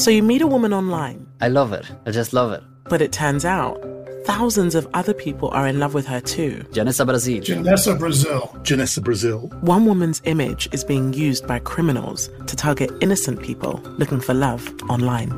So 0.00 0.10
you 0.10 0.22
meet 0.22 0.40
a 0.40 0.46
woman 0.46 0.72
online. 0.72 1.26
I 1.42 1.48
love 1.48 1.74
it. 1.74 1.84
I 2.06 2.10
just 2.10 2.32
love 2.32 2.52
it. 2.52 2.62
But 2.84 3.02
it 3.02 3.12
turns 3.12 3.44
out 3.44 3.78
thousands 4.24 4.74
of 4.74 4.88
other 4.94 5.12
people 5.12 5.50
are 5.50 5.66
in 5.66 5.78
love 5.78 5.92
with 5.92 6.06
her 6.06 6.22
too. 6.22 6.64
Janessa 6.72 7.04
Brazil. 7.04 7.42
Janessa 7.42 7.98
Brazil. 7.98 8.40
Janessa 8.62 9.04
Brazil. 9.04 9.38
One 9.60 9.84
woman's 9.84 10.22
image 10.24 10.70
is 10.72 10.84
being 10.84 11.12
used 11.12 11.46
by 11.46 11.58
criminals 11.58 12.30
to 12.46 12.56
target 12.56 12.90
innocent 13.02 13.42
people 13.42 13.78
looking 13.98 14.20
for 14.20 14.32
love 14.32 14.72
online. 14.88 15.30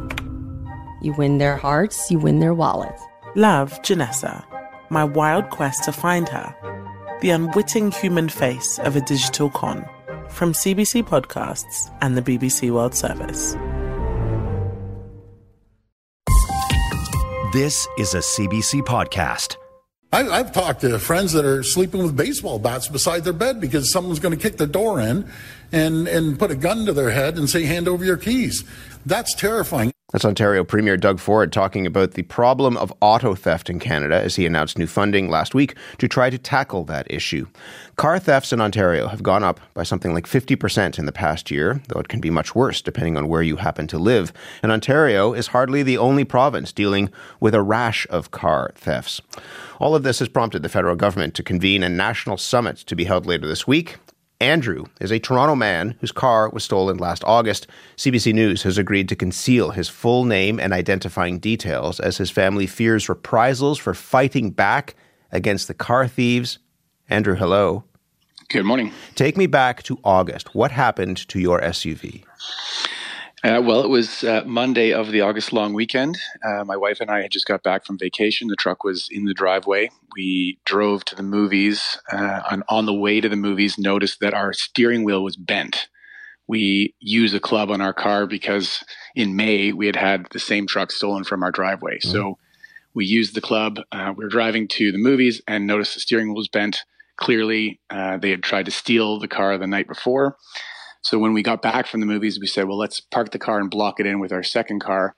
You 1.03 1.13
win 1.15 1.39
their 1.39 1.57
hearts, 1.57 2.09
you 2.09 2.21
win 2.21 2.39
their 2.39 2.55
wallets. 2.55 3.03
Love 3.35 3.73
Janessa. 3.83 4.45
My 4.91 5.03
wild 5.03 5.51
quest 5.51 5.83
to 5.85 5.93
find 5.93 6.29
her. 6.29 6.55
The 7.21 7.31
unwitting 7.31 7.91
human 7.91 8.29
face 8.29 8.79
of 8.79 8.95
a 8.95 9.01
digital 9.01 9.51
con. 9.51 9.85
From 10.29 10.53
CBC 10.53 11.03
Podcasts 11.03 11.93
and 12.01 12.17
the 12.17 12.23
BBC 12.23 12.71
World 12.71 12.95
Service. 12.95 13.57
This 17.53 17.87
is 17.99 18.15
a 18.15 18.21
CBC 18.21 18.81
podcast. 18.81 19.57
I, 20.11 20.27
I've 20.27 20.53
talked 20.53 20.81
to 20.81 20.99
friends 20.99 21.33
that 21.33 21.45
are 21.45 21.63
sleeping 21.63 22.03
with 22.03 22.17
baseball 22.17 22.59
bats 22.59 22.89
beside 22.89 23.25
their 23.25 23.35
bed 23.35 23.61
because 23.61 23.93
someone's 23.93 24.21
going 24.21 24.35
to 24.35 24.43
kick 24.43 24.57
the 24.57 24.67
door 24.67 25.03
in 25.03 25.31
and, 25.71 26.09
and 26.09 26.39
put 26.39 26.51
a 26.51 26.55
gun 26.57 26.87
to 26.87 26.95
their 26.95 27.11
head 27.11 27.37
and 27.37 27.51
say, 27.51 27.65
hand 27.65 27.89
over 27.89 28.07
your 28.07 28.17
keys. 28.17 28.65
That's 29.05 29.35
terrifying. 29.35 29.92
That's 30.13 30.27
Ontario 30.27 30.63
Premier 30.63 30.99
Doug 30.99 31.19
Ford 31.19 31.51
talking 31.55 31.87
about 31.87 32.13
the 32.13 32.23
problem 32.25 32.77
of 32.77 32.93
auto 33.01 33.35
theft 33.35 33.71
in 33.71 33.79
Canada 33.79 34.21
as 34.21 34.37
he 34.37 34.45
announced 34.45 34.77
new 34.77 34.87
funding 34.87 35.31
last 35.31 35.55
week 35.55 35.75
to 35.97 36.07
try 36.07 36.29
to 36.29 36.37
tackle 36.37 36.85
that 36.85 37.11
issue. 37.11 37.47
Car 37.97 38.19
thefts 38.19 38.53
in 38.53 38.61
Ontario 38.61 39.09
have 39.09 39.23
gone 39.23 39.43
up 39.43 39.59
by 39.73 39.85
something 39.85 40.13
like 40.13 40.27
50% 40.27 40.99
in 40.99 41.07
the 41.07 41.13
past 41.13 41.51
year, 41.51 41.81
though 41.89 41.99
it 41.99 42.09
can 42.09 42.21
be 42.21 42.29
much 42.29 42.55
worse 42.55 42.83
depending 42.83 43.17
on 43.17 43.27
where 43.27 43.41
you 43.41 43.57
happen 43.57 43.87
to 43.87 43.99
live. 43.99 44.35
And 44.63 44.71
Ontario 44.71 45.33
is 45.33 45.47
hardly 45.47 45.83
the 45.83 45.97
only 45.97 46.25
province 46.25 46.73
dealing 46.73 47.09
with 47.41 47.55
a 47.55 47.63
rash 47.63 48.07
of 48.11 48.31
car 48.31 48.73
thefts. 48.75 49.23
All 49.81 49.95
of 49.95 50.03
this 50.03 50.19
has 50.19 50.29
prompted 50.29 50.63
the 50.63 50.69
federal 50.69 50.95
government 50.95 51.33
to 51.37 51.43
convene 51.43 51.83
a 51.83 51.89
national 51.89 52.37
summit 52.37 52.77
to 52.77 52.95
be 52.95 53.05
held 53.05 53.25
later 53.25 53.47
this 53.47 53.67
week. 53.67 53.97
Andrew 54.43 54.87
is 55.01 55.13
a 55.13 55.21
Toronto 55.21 55.55
man 55.55 55.95
whose 56.01 56.11
car 56.11 56.51
was 56.51 56.65
stolen 56.65 56.97
last 56.97 57.23
August. 57.23 57.69
CBC 57.97 58.35
News 58.35 58.65
has 58.65 58.77
agreed 58.77 59.09
to 59.09 59.15
conceal 59.15 59.71
his 59.71 59.89
full 59.89 60.25
name 60.25 60.59
and 60.59 60.73
identifying 60.73 61.39
details 61.39 62.01
as 62.01 62.17
his 62.17 62.29
family 62.29 62.67
fears 62.67 63.09
reprisals 63.09 63.79
for 63.79 63.95
fighting 63.95 64.51
back 64.51 64.97
against 65.31 65.69
the 65.69 65.75
car 65.75 66.09
thieves. 66.09 66.59
Andrew, 67.09 67.37
hello. 67.37 67.85
Good 68.49 68.65
morning. 68.65 68.93
Take 69.15 69.37
me 69.37 69.47
back 69.47 69.85
to 69.85 70.01
August. 70.03 70.53
What 70.57 70.73
happened 70.73 71.29
to 71.29 71.39
your 71.39 71.61
SUV? 71.61 72.25
Uh, 73.45 73.61
well, 73.61 73.83
it 73.83 73.89
was 73.89 74.23
uh, 74.23 74.43
Monday 74.47 74.93
of 74.93 75.11
the 75.11 75.21
August 75.21 75.53
long 75.53 75.73
weekend. 75.75 76.17
Uh, 76.47 76.65
my 76.65 76.77
wife 76.77 77.01
and 77.01 77.11
I 77.11 77.23
had 77.23 77.33
just 77.33 77.47
got 77.47 77.65
back 77.65 77.85
from 77.85 77.99
vacation. 77.99 78.47
The 78.47 78.55
truck 78.55 78.85
was 78.85 79.09
in 79.11 79.25
the 79.25 79.35
driveway. 79.35 79.91
We 80.15 80.61
drove 80.65 81.05
to 81.07 81.17
the 81.17 81.25
movies. 81.25 81.99
Uh, 82.13 82.43
on, 82.53 82.63
on 82.69 82.87
the 82.87 82.95
way 82.95 83.21
to 83.21 83.29
the 83.29 83.35
movies, 83.35 83.79
noticed 83.79 84.21
that 84.21 84.33
our 84.33 84.53
steering 84.53 85.03
wheel 85.03 85.25
was 85.25 85.37
bent. 85.37 85.89
We 86.47 86.95
use 87.01 87.35
a 87.35 87.41
club 87.41 87.71
on 87.71 87.81
our 87.81 87.93
car 87.93 88.29
because 88.29 88.85
in 89.17 89.35
May 89.35 89.73
we 89.73 89.87
had 89.87 89.97
had 89.97 90.27
the 90.31 90.39
same 90.39 90.69
truck 90.69 90.93
stolen 90.93 91.25
from 91.25 91.43
our 91.43 91.51
driveway. 91.51 91.99
Mm-hmm. 91.99 92.11
So 92.11 92.39
we 92.95 93.07
used 93.07 93.35
the 93.35 93.41
club. 93.41 93.81
Uh, 93.91 94.13
we 94.17 94.23
were 94.25 94.31
driving 94.31 94.69
to 94.69 94.93
the 94.93 94.99
movies 94.99 95.43
and 95.49 95.67
noticed 95.67 95.95
the 95.95 96.01
steering 96.01 96.29
wheel 96.29 96.37
was 96.37 96.49
bent. 96.49 96.85
Clearly, 97.17 97.81
uh, 97.91 98.19
they 98.19 98.31
had 98.31 98.43
tried 98.45 98.67
to 98.67 98.71
steal 98.71 99.19
the 99.19 99.29
car 99.29 99.59
the 99.59 99.67
night 99.67 99.89
before. 99.89 100.37
So 101.03 101.19
when 101.19 101.33
we 101.33 101.43
got 101.43 101.63
back 101.63 101.87
from 101.87 102.01
the 102.01 102.07
movies, 102.07 102.39
we 102.41 102.47
said, 102.47 102.67
well, 102.69 102.79
let's 102.79 103.01
park 103.01 103.31
the 103.31 103.39
car 103.39 103.59
and 103.59 103.71
block 103.71 104.01
it 104.01 104.07
in 104.07 104.21
with 104.21 104.33
our 104.33 104.43
second 104.43 104.81
car. 104.81 105.15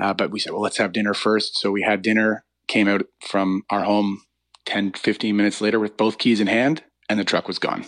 Uh, 0.00 0.14
but 0.14 0.30
we 0.30 0.38
said, 0.38 0.52
well, 0.52 0.62
let's 0.62 0.78
have 0.78 0.92
dinner 0.92 1.14
first. 1.14 1.58
So 1.58 1.70
we 1.70 1.82
had 1.82 2.02
dinner, 2.02 2.44
came 2.66 2.88
out 2.88 3.02
from 3.20 3.62
our 3.70 3.84
home 3.84 4.22
10, 4.64 4.92
15 4.92 5.36
minutes 5.36 5.60
later 5.60 5.78
with 5.78 5.96
both 5.96 6.18
keys 6.18 6.40
in 6.40 6.46
hand, 6.46 6.82
and 7.08 7.18
the 7.18 7.24
truck 7.24 7.46
was 7.46 7.58
gone. 7.58 7.84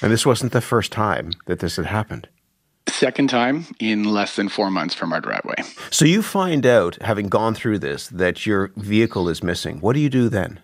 And 0.00 0.10
this 0.10 0.24
wasn't 0.24 0.52
the 0.52 0.60
first 0.60 0.92
time 0.92 1.32
that 1.46 1.58
this 1.58 1.76
had 1.76 1.86
happened. 1.86 2.28
Second 2.88 3.28
time 3.28 3.66
in 3.78 4.04
less 4.04 4.36
than 4.36 4.48
four 4.48 4.70
months 4.70 4.94
from 4.94 5.12
our 5.12 5.20
driveway. 5.20 5.56
So 5.90 6.04
you 6.04 6.22
find 6.22 6.64
out, 6.64 6.96
having 7.02 7.28
gone 7.28 7.54
through 7.54 7.80
this, 7.80 8.08
that 8.08 8.46
your 8.46 8.72
vehicle 8.76 9.28
is 9.28 9.42
missing. 9.42 9.80
What 9.80 9.92
do 9.92 10.00
you 10.00 10.08
do 10.08 10.28
then? 10.28 10.60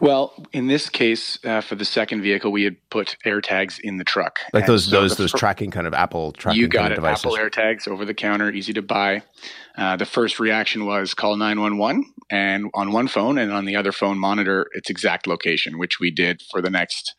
Well, 0.00 0.34
in 0.52 0.66
this 0.66 0.88
case, 0.88 1.38
uh, 1.44 1.60
for 1.60 1.74
the 1.74 1.84
second 1.84 2.22
vehicle, 2.22 2.52
we 2.52 2.64
had 2.64 2.76
put 2.90 3.16
AirTags 3.24 3.80
in 3.80 3.96
the 3.96 4.04
truck, 4.04 4.40
like 4.52 4.64
and 4.64 4.72
those 4.72 4.84
so 4.84 4.90
those 4.90 5.16
those 5.16 5.32
fir- 5.32 5.38
tracking 5.38 5.70
kind 5.70 5.86
of 5.86 5.94
Apple 5.94 6.32
tracking. 6.32 6.60
You 6.60 6.68
got 6.68 6.92
it, 6.92 6.96
devices. 6.96 7.24
Apple 7.24 7.36
AirTags 7.36 7.88
over 7.88 8.04
the 8.04 8.14
counter, 8.14 8.50
easy 8.50 8.72
to 8.74 8.82
buy. 8.82 9.22
Uh, 9.76 9.96
the 9.96 10.06
first 10.06 10.38
reaction 10.38 10.86
was 10.86 11.14
call 11.14 11.36
nine 11.36 11.60
one 11.60 11.78
one, 11.78 12.04
and 12.30 12.70
on 12.74 12.92
one 12.92 13.08
phone, 13.08 13.38
and 13.38 13.52
on 13.52 13.64
the 13.64 13.76
other 13.76 13.92
phone, 13.92 14.18
monitor 14.18 14.66
its 14.72 14.90
exact 14.90 15.26
location, 15.26 15.78
which 15.78 15.98
we 16.00 16.10
did 16.10 16.42
for 16.50 16.60
the 16.60 16.70
next 16.70 17.14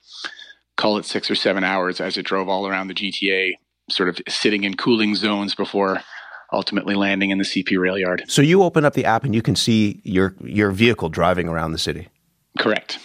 call 0.78 0.98
it 0.98 1.06
six 1.06 1.30
or 1.30 1.36
seven 1.36 1.64
hours 1.64 2.00
as 2.00 2.18
it 2.18 2.26
drove 2.26 2.48
all 2.48 2.66
around 2.66 2.88
the 2.88 2.94
GTA, 2.94 3.52
sort 3.90 4.08
of 4.08 4.18
sitting 4.30 4.64
in 4.64 4.78
cooling 4.78 5.14
zones 5.14 5.54
before 5.54 6.02
ultimately 6.52 6.96
landing 6.96 7.30
in 7.30 7.38
the 7.38 7.44
CP 7.44 7.78
rail 7.78 7.98
yard. 7.98 8.24
So 8.28 8.42
you 8.42 8.64
open 8.64 8.86
up 8.86 8.94
the 8.94 9.06
app 9.06 9.24
and 9.24 9.36
you 9.36 9.42
can 9.42 9.56
see 9.56 10.02
your 10.04 10.36
your 10.44 10.72
vehicle 10.72 11.10
driving 11.10 11.48
around 11.48 11.74
the 11.74 11.78
city. 11.78 12.08
Correct. 12.60 13.00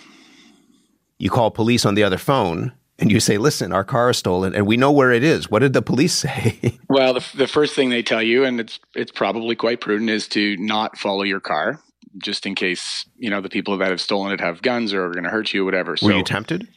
You 1.18 1.30
call 1.30 1.50
police 1.50 1.86
on 1.86 1.94
the 1.94 2.02
other 2.02 2.18
phone 2.18 2.72
and 2.98 3.10
you 3.10 3.20
say, 3.20 3.38
listen, 3.38 3.72
our 3.72 3.84
car 3.84 4.10
is 4.10 4.18
stolen 4.18 4.54
and 4.54 4.66
we 4.66 4.76
know 4.76 4.92
where 4.92 5.12
it 5.12 5.22
is. 5.22 5.48
What 5.48 5.60
did 5.60 5.72
the 5.72 5.80
police 5.80 6.12
say? 6.14 6.78
well, 6.90 7.14
the, 7.14 7.24
the 7.34 7.46
first 7.46 7.74
thing 7.74 7.88
they 7.88 8.02
tell 8.02 8.22
you, 8.22 8.44
and 8.44 8.60
it's, 8.60 8.80
it's 8.94 9.12
probably 9.12 9.56
quite 9.56 9.80
prudent, 9.80 10.10
is 10.10 10.28
to 10.28 10.56
not 10.58 10.98
follow 10.98 11.22
your 11.22 11.40
car 11.40 11.80
just 12.18 12.46
in 12.46 12.54
case, 12.54 13.06
you 13.16 13.30
know, 13.30 13.40
the 13.40 13.48
people 13.48 13.78
that 13.78 13.90
have 13.90 14.00
stolen 14.00 14.32
it 14.32 14.40
have 14.40 14.60
guns 14.60 14.92
or 14.92 15.06
are 15.06 15.12
going 15.12 15.24
to 15.24 15.30
hurt 15.30 15.52
you 15.52 15.62
or 15.62 15.64
whatever. 15.64 15.92
Were 15.92 15.96
so, 15.96 16.10
you 16.10 16.24
tempted? 16.24 16.68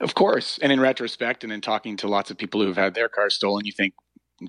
Of 0.00 0.14
course. 0.14 0.58
And 0.62 0.72
in 0.72 0.80
retrospect, 0.80 1.44
and 1.44 1.52
in 1.52 1.60
talking 1.60 1.96
to 1.98 2.08
lots 2.08 2.30
of 2.30 2.38
people 2.38 2.62
who've 2.62 2.76
had 2.76 2.94
their 2.94 3.08
cars 3.08 3.34
stolen, 3.34 3.64
you 3.64 3.72
think, 3.72 3.94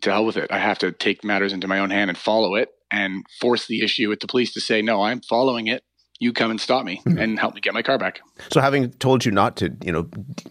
to 0.01 0.11
hell 0.11 0.25
with 0.25 0.37
it. 0.37 0.51
I 0.51 0.57
have 0.57 0.79
to 0.79 0.91
take 0.91 1.23
matters 1.23 1.53
into 1.53 1.67
my 1.67 1.79
own 1.79 1.91
hand 1.91 2.09
and 2.09 2.17
follow 2.17 2.55
it 2.55 2.69
and 2.91 3.23
force 3.39 3.67
the 3.67 3.83
issue 3.83 4.09
with 4.09 4.19
the 4.19 4.27
police 4.27 4.53
to 4.53 4.61
say, 4.61 4.81
no, 4.81 5.03
I'm 5.03 5.21
following 5.21 5.67
it 5.67 5.83
you 6.23 6.33
come 6.33 6.51
and 6.51 6.59
stop 6.59 6.85
me 6.85 7.01
mm-hmm. 7.05 7.19
and 7.19 7.39
help 7.39 7.53
me 7.53 7.61
get 7.61 7.73
my 7.73 7.81
car 7.81 7.97
back. 7.97 8.21
So, 8.49 8.61
having 8.61 8.91
told 8.93 9.25
you 9.25 9.31
not 9.31 9.57
to, 9.57 9.75
you 9.83 9.91
know, 9.91 10.03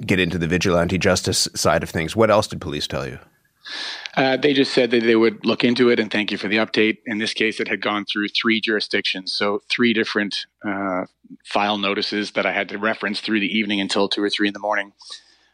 get 0.06 0.20
into 0.20 0.38
the 0.38 0.46
vigilante 0.46 0.98
justice 0.98 1.48
side 1.54 1.82
of 1.82 1.90
things, 1.90 2.14
what 2.14 2.30
else 2.30 2.46
did 2.46 2.60
police 2.60 2.86
tell 2.86 3.06
you? 3.06 3.18
Uh, 4.16 4.36
they 4.36 4.52
just 4.52 4.72
said 4.72 4.90
that 4.90 5.02
they 5.02 5.16
would 5.16 5.44
look 5.46 5.64
into 5.64 5.88
it 5.88 5.98
and 5.98 6.10
thank 6.10 6.30
you 6.30 6.36
for 6.36 6.48
the 6.48 6.56
update. 6.56 6.98
In 7.06 7.18
this 7.18 7.32
case, 7.32 7.60
it 7.60 7.68
had 7.68 7.80
gone 7.80 8.04
through 8.04 8.28
three 8.28 8.60
jurisdictions, 8.60 9.32
so 9.32 9.62
three 9.70 9.94
different 9.94 10.46
uh, 10.66 11.04
file 11.44 11.78
notices 11.78 12.32
that 12.32 12.44
I 12.44 12.52
had 12.52 12.68
to 12.70 12.78
reference 12.78 13.20
through 13.20 13.40
the 13.40 13.46
evening 13.46 13.80
until 13.80 14.08
two 14.08 14.22
or 14.22 14.28
three 14.28 14.48
in 14.48 14.54
the 14.54 14.60
morning. 14.60 14.92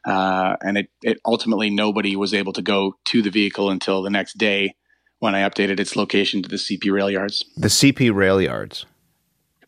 Uh, 0.04 0.56
and 0.62 0.78
it, 0.78 0.90
it 1.02 1.20
ultimately 1.24 1.70
nobody 1.70 2.16
was 2.16 2.32
able 2.32 2.52
to 2.54 2.62
go 2.62 2.94
to 3.04 3.20
the 3.20 3.30
vehicle 3.30 3.70
until 3.70 4.02
the 4.02 4.10
next 4.10 4.38
day 4.38 4.74
when 5.18 5.34
I 5.34 5.48
updated 5.48 5.78
its 5.80 5.96
location 5.96 6.42
to 6.42 6.48
the 6.48 6.56
CP 6.56 6.90
rail 6.90 7.10
yards. 7.10 7.44
The 7.56 7.68
CP 7.68 8.14
rail 8.14 8.40
yards. 8.40 8.86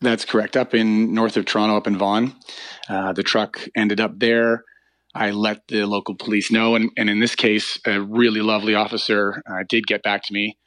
That's 0.01 0.25
correct. 0.25 0.57
Up 0.57 0.73
in 0.73 1.13
north 1.13 1.37
of 1.37 1.45
Toronto, 1.45 1.77
up 1.77 1.87
in 1.87 1.97
Vaughan. 1.97 2.35
Uh, 2.89 3.13
the 3.13 3.23
truck 3.23 3.67
ended 3.75 4.01
up 4.01 4.17
there. 4.17 4.63
I 5.13 5.31
let 5.31 5.67
the 5.67 5.85
local 5.85 6.15
police 6.15 6.51
know. 6.51 6.75
And, 6.75 6.89
and 6.97 7.09
in 7.09 7.19
this 7.19 7.35
case, 7.35 7.79
a 7.85 8.01
really 8.01 8.41
lovely 8.41 8.73
officer 8.73 9.43
uh, 9.49 9.63
did 9.69 9.85
get 9.85 10.01
back 10.01 10.23
to 10.23 10.33
me 10.33 10.57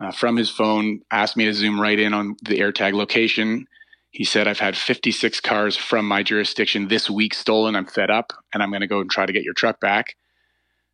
uh, 0.00 0.12
from 0.12 0.36
his 0.36 0.50
phone, 0.50 1.00
asked 1.10 1.36
me 1.36 1.46
to 1.46 1.54
zoom 1.54 1.80
right 1.80 1.98
in 1.98 2.12
on 2.12 2.36
the 2.42 2.58
AirTag 2.58 2.92
location. 2.92 3.66
He 4.10 4.24
said, 4.24 4.46
I've 4.46 4.58
had 4.58 4.76
56 4.76 5.40
cars 5.40 5.76
from 5.76 6.06
my 6.06 6.22
jurisdiction 6.22 6.88
this 6.88 7.08
week 7.08 7.34
stolen. 7.34 7.74
I'm 7.74 7.86
fed 7.86 8.10
up 8.10 8.32
and 8.52 8.62
I'm 8.62 8.70
going 8.70 8.82
to 8.82 8.86
go 8.86 9.00
and 9.00 9.10
try 9.10 9.26
to 9.26 9.32
get 9.32 9.44
your 9.44 9.54
truck 9.54 9.80
back. 9.80 10.14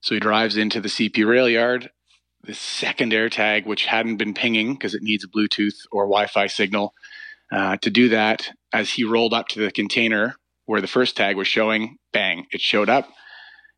So 0.00 0.14
he 0.14 0.20
drives 0.20 0.56
into 0.56 0.80
the 0.80 0.88
CP 0.88 1.26
rail 1.26 1.48
yard. 1.48 1.90
The 2.44 2.54
second 2.54 3.12
AirTag, 3.12 3.66
which 3.66 3.84
hadn't 3.84 4.16
been 4.16 4.32
pinging 4.32 4.72
because 4.72 4.94
it 4.94 5.02
needs 5.02 5.24
a 5.24 5.28
Bluetooth 5.28 5.74
or 5.92 6.04
Wi 6.04 6.26
Fi 6.26 6.46
signal, 6.46 6.94
uh, 7.52 7.76
to 7.78 7.90
do 7.90 8.08
that, 8.10 8.50
as 8.72 8.90
he 8.90 9.04
rolled 9.04 9.34
up 9.34 9.48
to 9.48 9.60
the 9.60 9.72
container 9.72 10.36
where 10.66 10.80
the 10.80 10.86
first 10.86 11.16
tag 11.16 11.36
was 11.36 11.48
showing, 11.48 11.96
bang, 12.12 12.46
it 12.52 12.60
showed 12.60 12.88
up. 12.88 13.08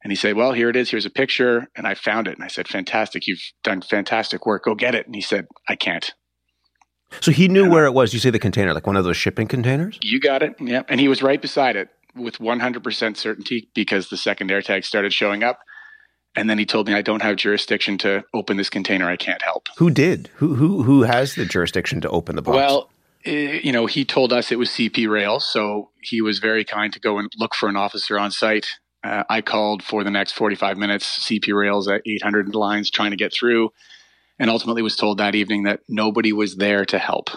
And 0.02 0.10
he 0.10 0.16
said, 0.16 0.36
Well, 0.36 0.52
here 0.52 0.68
it 0.68 0.76
is. 0.76 0.90
Here's 0.90 1.06
a 1.06 1.10
picture. 1.10 1.68
And 1.76 1.86
I 1.86 1.94
found 1.94 2.28
it. 2.28 2.34
And 2.34 2.44
I 2.44 2.48
said, 2.48 2.68
Fantastic. 2.68 3.26
You've 3.26 3.40
done 3.62 3.82
fantastic 3.82 4.44
work. 4.46 4.64
Go 4.64 4.74
get 4.74 4.94
it. 4.94 5.06
And 5.06 5.14
he 5.14 5.20
said, 5.20 5.46
I 5.68 5.76
can't. 5.76 6.12
So 7.20 7.30
he 7.30 7.48
knew 7.48 7.64
and 7.64 7.72
where 7.72 7.86
it 7.86 7.92
was. 7.92 8.12
You 8.12 8.20
say 8.20 8.30
the 8.30 8.38
container, 8.38 8.74
like 8.74 8.86
one 8.86 8.96
of 8.96 9.04
those 9.04 9.16
shipping 9.16 9.46
containers? 9.46 9.98
You 10.02 10.18
got 10.18 10.42
it. 10.42 10.54
Yeah. 10.60 10.82
And 10.88 10.98
he 11.00 11.08
was 11.08 11.22
right 11.22 11.40
beside 11.40 11.76
it 11.76 11.88
with 12.16 12.38
100% 12.38 13.16
certainty 13.16 13.68
because 13.74 14.08
the 14.08 14.16
second 14.16 14.50
AirTag 14.50 14.84
started 14.84 15.12
showing 15.12 15.42
up. 15.42 15.60
And 16.34 16.48
then 16.48 16.58
he 16.58 16.64
told 16.64 16.86
me 16.86 16.94
I 16.94 17.02
don't 17.02 17.22
have 17.22 17.36
jurisdiction 17.36 17.98
to 17.98 18.24
open 18.32 18.56
this 18.56 18.70
container. 18.70 19.08
I 19.08 19.16
can't 19.16 19.42
help. 19.42 19.68
Who 19.76 19.90
did? 19.90 20.30
Who 20.36 20.54
who 20.54 20.82
who 20.82 21.02
has 21.02 21.34
the 21.34 21.44
jurisdiction 21.44 22.00
to 22.00 22.08
open 22.08 22.36
the 22.36 22.42
box? 22.42 22.56
Well, 22.56 22.90
you 23.24 23.72
know, 23.72 23.86
he 23.86 24.04
told 24.04 24.32
us 24.32 24.50
it 24.50 24.58
was 24.58 24.70
CP 24.70 25.08
Rail, 25.08 25.40
so 25.40 25.90
he 26.00 26.20
was 26.20 26.38
very 26.38 26.64
kind 26.64 26.92
to 26.92 27.00
go 27.00 27.18
and 27.18 27.30
look 27.38 27.54
for 27.54 27.68
an 27.68 27.76
officer 27.76 28.18
on 28.18 28.30
site. 28.30 28.66
Uh, 29.04 29.24
I 29.28 29.40
called 29.40 29.82
for 29.82 30.04
the 30.04 30.10
next 30.10 30.32
45 30.32 30.78
minutes, 30.78 31.28
CP 31.28 31.52
Rails 31.54 31.88
at 31.88 32.02
800 32.06 32.54
lines 32.54 32.90
trying 32.90 33.10
to 33.10 33.16
get 33.16 33.32
through. 33.32 33.70
and 34.38 34.50
ultimately 34.50 34.82
was 34.82 34.96
told 34.96 35.18
that 35.18 35.34
evening 35.36 35.64
that 35.64 35.80
nobody 35.88 36.32
was 36.32 36.56
there 36.56 36.84
to 36.86 36.98
help. 36.98 37.30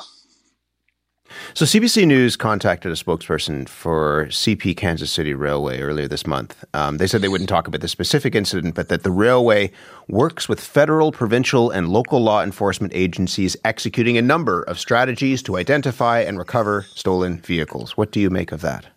So 1.53 1.65
CBC 1.65 2.05
News 2.05 2.35
contacted 2.35 2.91
a 2.91 2.95
spokesperson 2.95 3.67
for 3.69 4.27
CP 4.27 4.75
Kansas 4.75 5.11
City 5.11 5.33
Railway 5.33 5.79
earlier 5.79 6.07
this 6.07 6.27
month. 6.27 6.63
Um, 6.73 6.97
they 6.97 7.07
said 7.07 7.21
they 7.21 7.29
wouldn't 7.29 7.49
talk 7.49 7.67
about 7.67 7.81
the 7.81 7.87
specific 7.87 8.35
incident, 8.35 8.75
but 8.75 8.89
that 8.89 9.03
the 9.03 9.11
railway 9.11 9.71
works 10.07 10.49
with 10.49 10.59
federal, 10.59 11.11
provincial, 11.11 11.71
and 11.71 11.89
local 11.89 12.21
law 12.21 12.43
enforcement 12.43 12.93
agencies 12.95 13.55
executing 13.63 14.17
a 14.17 14.21
number 14.21 14.63
of 14.63 14.79
strategies 14.79 15.41
to 15.43 15.57
identify 15.57 16.19
and 16.19 16.37
recover 16.37 16.83
stolen 16.93 17.39
vehicles. 17.39 17.95
What 17.95 18.11
do 18.11 18.19
you 18.19 18.29
make 18.29 18.51
of 18.51 18.61
that? 18.61 18.88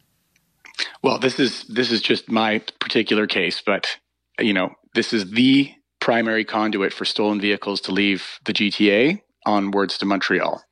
Well, 1.02 1.18
this 1.18 1.38
is 1.38 1.64
this 1.64 1.90
is 1.90 2.00
just 2.00 2.30
my 2.30 2.58
particular 2.80 3.26
case, 3.26 3.62
but 3.64 3.98
you 4.38 4.52
know, 4.52 4.70
this 4.94 5.12
is 5.12 5.30
the 5.30 5.72
primary 6.00 6.44
conduit 6.44 6.92
for 6.92 7.04
stolen 7.04 7.40
vehicles 7.40 7.80
to 7.82 7.92
leave 7.92 8.38
the 8.44 8.52
GTA 8.52 9.20
onwards 9.46 9.98
to 9.98 10.06
Montreal 10.06 10.62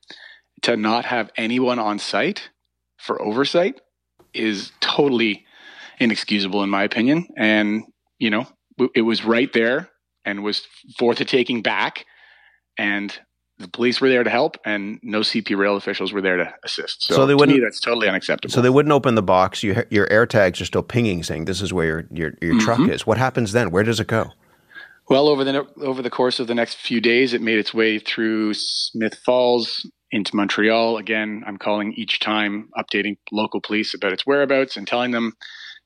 to 0.67 0.77
not 0.77 1.05
have 1.05 1.31
anyone 1.37 1.79
on 1.79 1.97
site 1.97 2.51
for 2.99 3.23
oversight 3.23 3.81
is 4.35 4.73
totally 4.81 5.45
inexcusable 6.01 6.65
in 6.65 6.69
my 6.69 6.83
opinion 6.83 7.25
and 7.37 7.85
you 8.19 8.29
know 8.29 8.45
it 8.93 9.03
was 9.03 9.25
right 9.25 9.53
there 9.53 9.89
and 10.25 10.43
was 10.43 10.67
for 10.99 11.15
the 11.15 11.25
taking 11.25 11.63
back 11.63 12.05
and 12.77 13.17
the 13.59 13.69
police 13.69 14.01
were 14.01 14.09
there 14.09 14.25
to 14.25 14.29
help 14.29 14.57
and 14.65 14.99
no 15.05 15.21
CP 15.21 15.57
rail 15.57 15.77
officials 15.77 16.13
were 16.13 16.21
there 16.21 16.37
to 16.37 16.53
assist. 16.65 17.05
So, 17.05 17.15
so 17.15 17.27
they 17.27 17.35
wouldn't, 17.35 17.57
me, 17.57 17.65
that's 17.65 17.81
totally 17.81 18.09
unacceptable. 18.09 18.53
So 18.53 18.61
they 18.61 18.69
wouldn't 18.69 18.93
open 18.93 19.15
the 19.15 19.23
box. 19.23 19.63
You, 19.63 19.85
your 19.89 20.11
air 20.11 20.27
tags 20.27 20.61
are 20.61 20.67
still 20.67 20.83
pinging 20.83 21.23
saying 21.23 21.47
this 21.47 21.63
is 21.63 21.73
where 21.73 21.87
your, 21.87 22.05
your, 22.11 22.35
your 22.43 22.55
mm-hmm. 22.55 22.59
truck 22.59 22.81
is. 22.91 23.07
What 23.07 23.17
happens 23.17 23.53
then? 23.53 23.71
Where 23.71 23.85
does 23.85 24.01
it 24.01 24.09
go? 24.09 24.33
Well, 25.09 25.29
over 25.29 25.45
the 25.45 25.65
over 25.83 26.03
the 26.03 26.11
course 26.11 26.41
of 26.41 26.49
the 26.49 26.55
next 26.55 26.79
few 26.79 27.01
days, 27.01 27.33
it 27.33 27.41
made 27.41 27.59
its 27.59 27.73
way 27.73 28.01
through 28.01 28.55
Smith 28.55 29.15
Falls, 29.25 29.89
into 30.17 30.35
Montreal. 30.35 30.97
Again, 30.97 31.45
I'm 31.47 31.59
calling 31.59 31.93
each 31.93 32.19
time, 32.19 32.71
updating 32.77 33.19
local 33.31 33.61
police 33.61 33.95
about 33.95 34.13
its 34.13 34.27
whereabouts 34.27 34.77
and 34.77 34.87
telling 34.87 35.13
them 35.13 35.35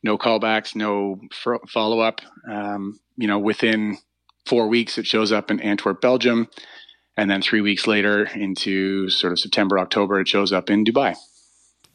no 0.03 0.17
callbacks, 0.17 0.75
no 0.75 1.21
f- 1.32 1.69
follow 1.69 2.00
up. 2.00 2.21
Um, 2.50 3.00
you 3.17 3.27
know, 3.27 3.38
within 3.38 3.99
four 4.47 4.69
weeks, 4.69 4.97
it 4.97 5.06
shows 5.06 5.32
up 5.32 5.50
in 5.50 5.61
Antwerp, 5.61 6.00
Belgium. 6.00 6.49
And 7.17 7.29
then 7.29 7.43
three 7.43 7.61
weeks 7.61 7.87
later, 7.87 8.25
into 8.25 9.11
sort 9.11 9.32
of 9.32 9.38
September, 9.38 9.79
October, 9.79 10.21
it 10.21 10.29
shows 10.29 10.53
up 10.53 10.71
in 10.71 10.85
Dubai. 10.85 11.17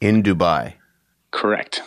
In 0.01 0.21
Dubai. 0.21 0.73
Correct. 1.31 1.81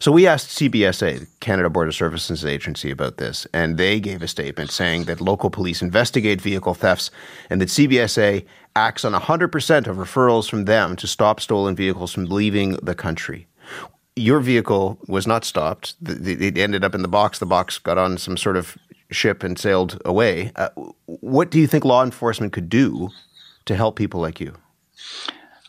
So 0.00 0.12
we 0.12 0.28
asked 0.28 0.56
CBSA, 0.58 1.26
Canada 1.40 1.68
Border 1.68 1.90
Services 1.90 2.44
Agency, 2.44 2.90
about 2.90 3.16
this, 3.16 3.46
and 3.52 3.76
they 3.76 3.98
gave 3.98 4.22
a 4.22 4.28
statement 4.28 4.70
saying 4.70 5.04
that 5.04 5.20
local 5.20 5.50
police 5.50 5.82
investigate 5.82 6.40
vehicle 6.40 6.74
thefts 6.74 7.10
and 7.50 7.60
that 7.60 7.68
CBSA 7.68 8.44
acts 8.76 9.04
on 9.04 9.12
100% 9.12 9.86
of 9.88 9.96
referrals 9.96 10.48
from 10.48 10.66
them 10.66 10.94
to 10.96 11.06
stop 11.08 11.40
stolen 11.40 11.74
vehicles 11.74 12.12
from 12.12 12.26
leaving 12.26 12.72
the 12.76 12.94
country. 12.94 13.48
Your 14.14 14.38
vehicle 14.38 14.98
was 15.08 15.26
not 15.26 15.44
stopped. 15.44 15.94
It 16.06 16.56
ended 16.56 16.84
up 16.84 16.94
in 16.94 17.02
the 17.02 17.08
box. 17.08 17.40
The 17.40 17.46
box 17.46 17.78
got 17.78 17.98
on 17.98 18.18
some 18.18 18.36
sort 18.36 18.56
of 18.56 18.76
ship 19.10 19.42
and 19.42 19.58
sailed 19.58 20.00
away. 20.04 20.52
Uh, 20.54 20.68
what 21.06 21.50
do 21.50 21.58
you 21.58 21.66
think 21.66 21.84
law 21.84 22.04
enforcement 22.04 22.52
could 22.52 22.68
do 22.68 23.10
to 23.64 23.74
help 23.74 23.96
people 23.96 24.20
like 24.20 24.40
you? 24.40 24.54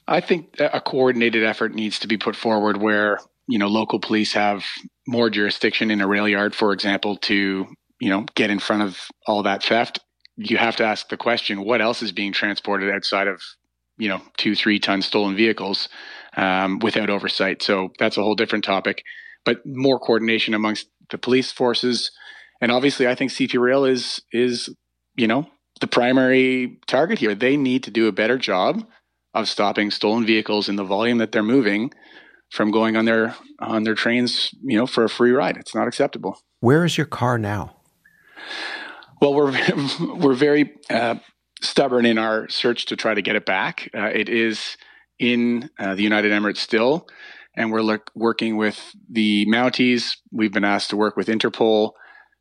I 0.08 0.22
think 0.22 0.56
a 0.60 0.82
coordinated 0.82 1.44
effort 1.44 1.74
needs 1.74 2.00
to 2.00 2.08
be 2.08 2.18
put 2.18 2.36
forward 2.36 2.78
where 2.78 3.20
you 3.50 3.58
know, 3.58 3.68
local 3.68 4.00
police 4.00 4.34
have 4.34 4.64
more 5.08 5.32
jurisdiction 5.32 5.90
in 5.90 6.02
a 6.02 6.08
rail 6.08 6.28
yard, 6.28 6.54
for 6.54 6.72
example, 6.72 7.18
to, 7.18 7.66
you 8.00 8.10
know, 8.10 8.24
get 8.36 8.52
in 8.52 8.60
front 8.60 8.84
of 8.84 9.00
all 9.26 9.42
that 9.42 9.64
theft. 9.64 10.00
You 10.36 10.58
have 10.58 10.76
to 10.76 10.86
ask 10.86 11.10
the 11.10 11.18
question, 11.18 11.66
what 11.66 11.82
else 11.82 12.04
is 12.04 12.12
being 12.12 12.32
transported 12.32 12.94
outside 12.94 13.28
of, 13.28 13.42
you 13.98 14.08
know, 14.08 14.22
two, 14.38 14.54
three 14.54 14.80
ton 14.80 15.02
stolen 15.02 15.36
vehicles 15.36 15.90
um, 16.38 16.78
without 16.78 17.10
oversight? 17.10 17.64
So 17.64 17.90
that's 17.98 18.18
a 18.18 18.22
whole 18.22 18.36
different 18.36 18.66
topic. 18.66 19.04
But 19.46 19.66
more 19.66 20.00
coordination 20.00 20.54
amongst 20.54 20.88
the 21.10 21.18
police 21.18 21.52
forces. 21.52 22.12
And 22.62 22.72
obviously, 22.72 23.08
I 23.08 23.16
think 23.16 23.32
CP 23.32 23.60
Rail 23.60 23.84
is, 23.84 24.22
is, 24.32 24.70
you 25.16 25.26
know, 25.26 25.48
the 25.82 25.88
primary 25.88 26.78
target 26.86 27.18
here. 27.18 27.34
They 27.34 27.58
need 27.58 27.82
to 27.86 27.92
do 27.92 28.08
a 28.08 28.12
better 28.12 28.38
job 28.38 28.86
of 29.34 29.50
stopping 29.50 29.90
stolen 29.90 30.28
vehicles 30.28 30.70
in 30.70 30.76
the 30.76 30.84
volume 30.84 31.18
that 31.18 31.32
they're 31.32 31.42
moving 31.42 31.92
from 32.50 32.72
going 32.72 32.96
on 32.96 33.06
their 33.06 33.36
on 33.60 33.84
their 33.84 33.96
trains, 33.96 34.54
you 34.62 34.78
know, 34.78 34.88
for 34.88 35.04
a 35.04 35.10
free 35.10 35.32
ride. 35.32 35.58
It's 35.58 35.76
not 35.76 35.88
acceptable. 35.88 36.42
Where 36.60 36.84
is 36.84 36.98
your 36.98 37.06
car 37.06 37.38
now? 37.38 37.76
Well, 39.22 39.34
we're 39.34 39.54
we're 40.16 40.34
very 40.34 40.74
uh, 40.90 41.16
stubborn 41.62 42.06
in 42.06 42.18
our 42.18 42.50
search 42.50 42.86
to 42.88 42.96
try 42.96 43.14
to 43.14 43.22
get 43.22 43.36
it 43.36 43.46
back. 43.46 43.90
Uh, 43.94 44.06
it 44.08 44.30
is 44.30 44.78
in 45.20 45.70
uh, 45.78 45.96
the 45.96 46.04
United 46.04 46.32
Emirates 46.32 46.58
still, 46.58 47.08
and 47.56 47.72
we're 47.72 47.82
look, 47.82 48.12
working 48.16 48.58
with 48.58 48.94
the 49.10 49.46
Mounties. 49.48 50.18
We've 50.32 50.54
been 50.54 50.64
asked 50.64 50.90
to 50.92 50.98
work 50.98 51.18
with 51.18 51.28
Interpol, 51.28 51.92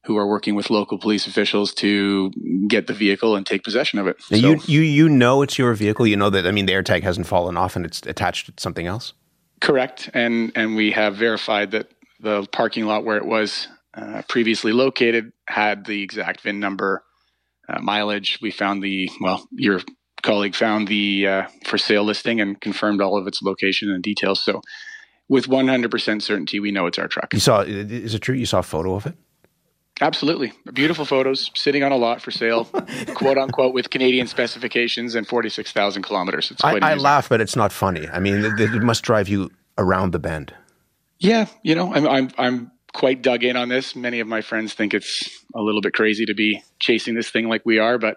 who 0.04 0.16
are 0.16 0.26
working 0.26 0.54
with 0.54 0.70
local 0.70 0.98
police 0.98 1.26
officials 1.26 1.74
to 1.74 2.30
get 2.68 2.86
the 2.86 2.94
vehicle 2.94 3.36
and 3.36 3.44
take 3.44 3.64
possession 3.64 3.98
of 3.98 4.06
it. 4.06 4.22
So, 4.22 4.36
you 4.36 4.60
you 4.66 4.80
you 4.80 5.08
know 5.08 5.42
it's 5.42 5.58
your 5.58 5.74
vehicle. 5.74 6.06
You 6.06 6.16
know 6.16 6.30
that 6.30 6.46
I 6.46 6.50
mean 6.50 6.66
the 6.66 6.72
AirTag 6.72 7.02
hasn't 7.02 7.26
fallen 7.26 7.56
off 7.56 7.76
and 7.76 7.84
it's 7.84 8.00
attached 8.06 8.46
to 8.46 8.52
something 8.56 8.86
else. 8.86 9.12
Correct, 9.60 10.10
and 10.14 10.52
and 10.54 10.76
we 10.76 10.92
have 10.92 11.16
verified 11.16 11.72
that 11.72 11.90
the 12.20 12.46
parking 12.52 12.86
lot 12.86 13.04
where 13.04 13.16
it 13.16 13.24
was 13.24 13.68
uh, 13.94 14.22
previously 14.28 14.72
located 14.72 15.32
had 15.48 15.84
the 15.86 16.02
exact 16.02 16.40
VIN 16.42 16.60
number, 16.60 17.02
uh, 17.68 17.80
mileage. 17.80 18.38
We 18.40 18.50
found 18.50 18.82
the 18.82 19.10
well, 19.20 19.46
your 19.52 19.80
colleague 20.22 20.54
found 20.54 20.88
the 20.88 21.26
uh, 21.26 21.42
for 21.64 21.78
sale 21.78 22.04
listing 22.04 22.40
and 22.40 22.60
confirmed 22.60 23.00
all 23.00 23.16
of 23.18 23.26
its 23.26 23.42
location 23.42 23.90
and 23.90 24.02
details. 24.02 24.42
So, 24.42 24.60
with 25.28 25.46
100% 25.46 26.22
certainty, 26.22 26.60
we 26.60 26.70
know 26.70 26.86
it's 26.86 26.98
our 26.98 27.08
truck. 27.08 27.32
You 27.32 27.40
saw? 27.40 27.60
Is 27.60 28.14
it 28.14 28.20
true? 28.20 28.34
You 28.34 28.46
saw 28.46 28.58
a 28.58 28.62
photo 28.62 28.94
of 28.94 29.06
it? 29.06 29.14
Absolutely. 30.00 30.52
Beautiful 30.72 31.04
photos 31.04 31.50
sitting 31.54 31.82
on 31.82 31.92
a 31.92 31.96
lot 31.96 32.22
for 32.22 32.30
sale, 32.30 32.64
quote 33.14 33.38
unquote, 33.38 33.74
with 33.74 33.90
Canadian 33.90 34.26
specifications 34.26 35.14
and 35.14 35.26
46,000 35.26 36.02
kilometers. 36.02 36.50
It's 36.50 36.60
quite 36.60 36.82
I, 36.82 36.92
I 36.92 36.94
laugh, 36.94 37.28
but 37.28 37.40
it's 37.40 37.56
not 37.56 37.72
funny. 37.72 38.08
I 38.08 38.20
mean, 38.20 38.44
it, 38.44 38.60
it, 38.60 38.82
must 38.82 39.02
drive 39.02 39.28
you 39.28 39.50
around 39.76 40.12
the 40.12 40.18
bend. 40.18 40.54
Yeah. 41.18 41.46
You 41.62 41.74
know, 41.74 41.92
I'm, 41.92 42.06
I'm, 42.06 42.30
I'm 42.38 42.72
quite 42.92 43.22
dug 43.22 43.42
in 43.42 43.56
on 43.56 43.68
this. 43.68 43.96
Many 43.96 44.20
of 44.20 44.28
my 44.28 44.40
friends 44.40 44.72
think 44.72 44.94
it's 44.94 45.28
a 45.54 45.60
little 45.60 45.80
bit 45.80 45.94
crazy 45.94 46.26
to 46.26 46.34
be 46.34 46.62
chasing 46.78 47.14
this 47.14 47.30
thing 47.30 47.48
like 47.48 47.62
we 47.64 47.78
are, 47.78 47.98
but, 47.98 48.16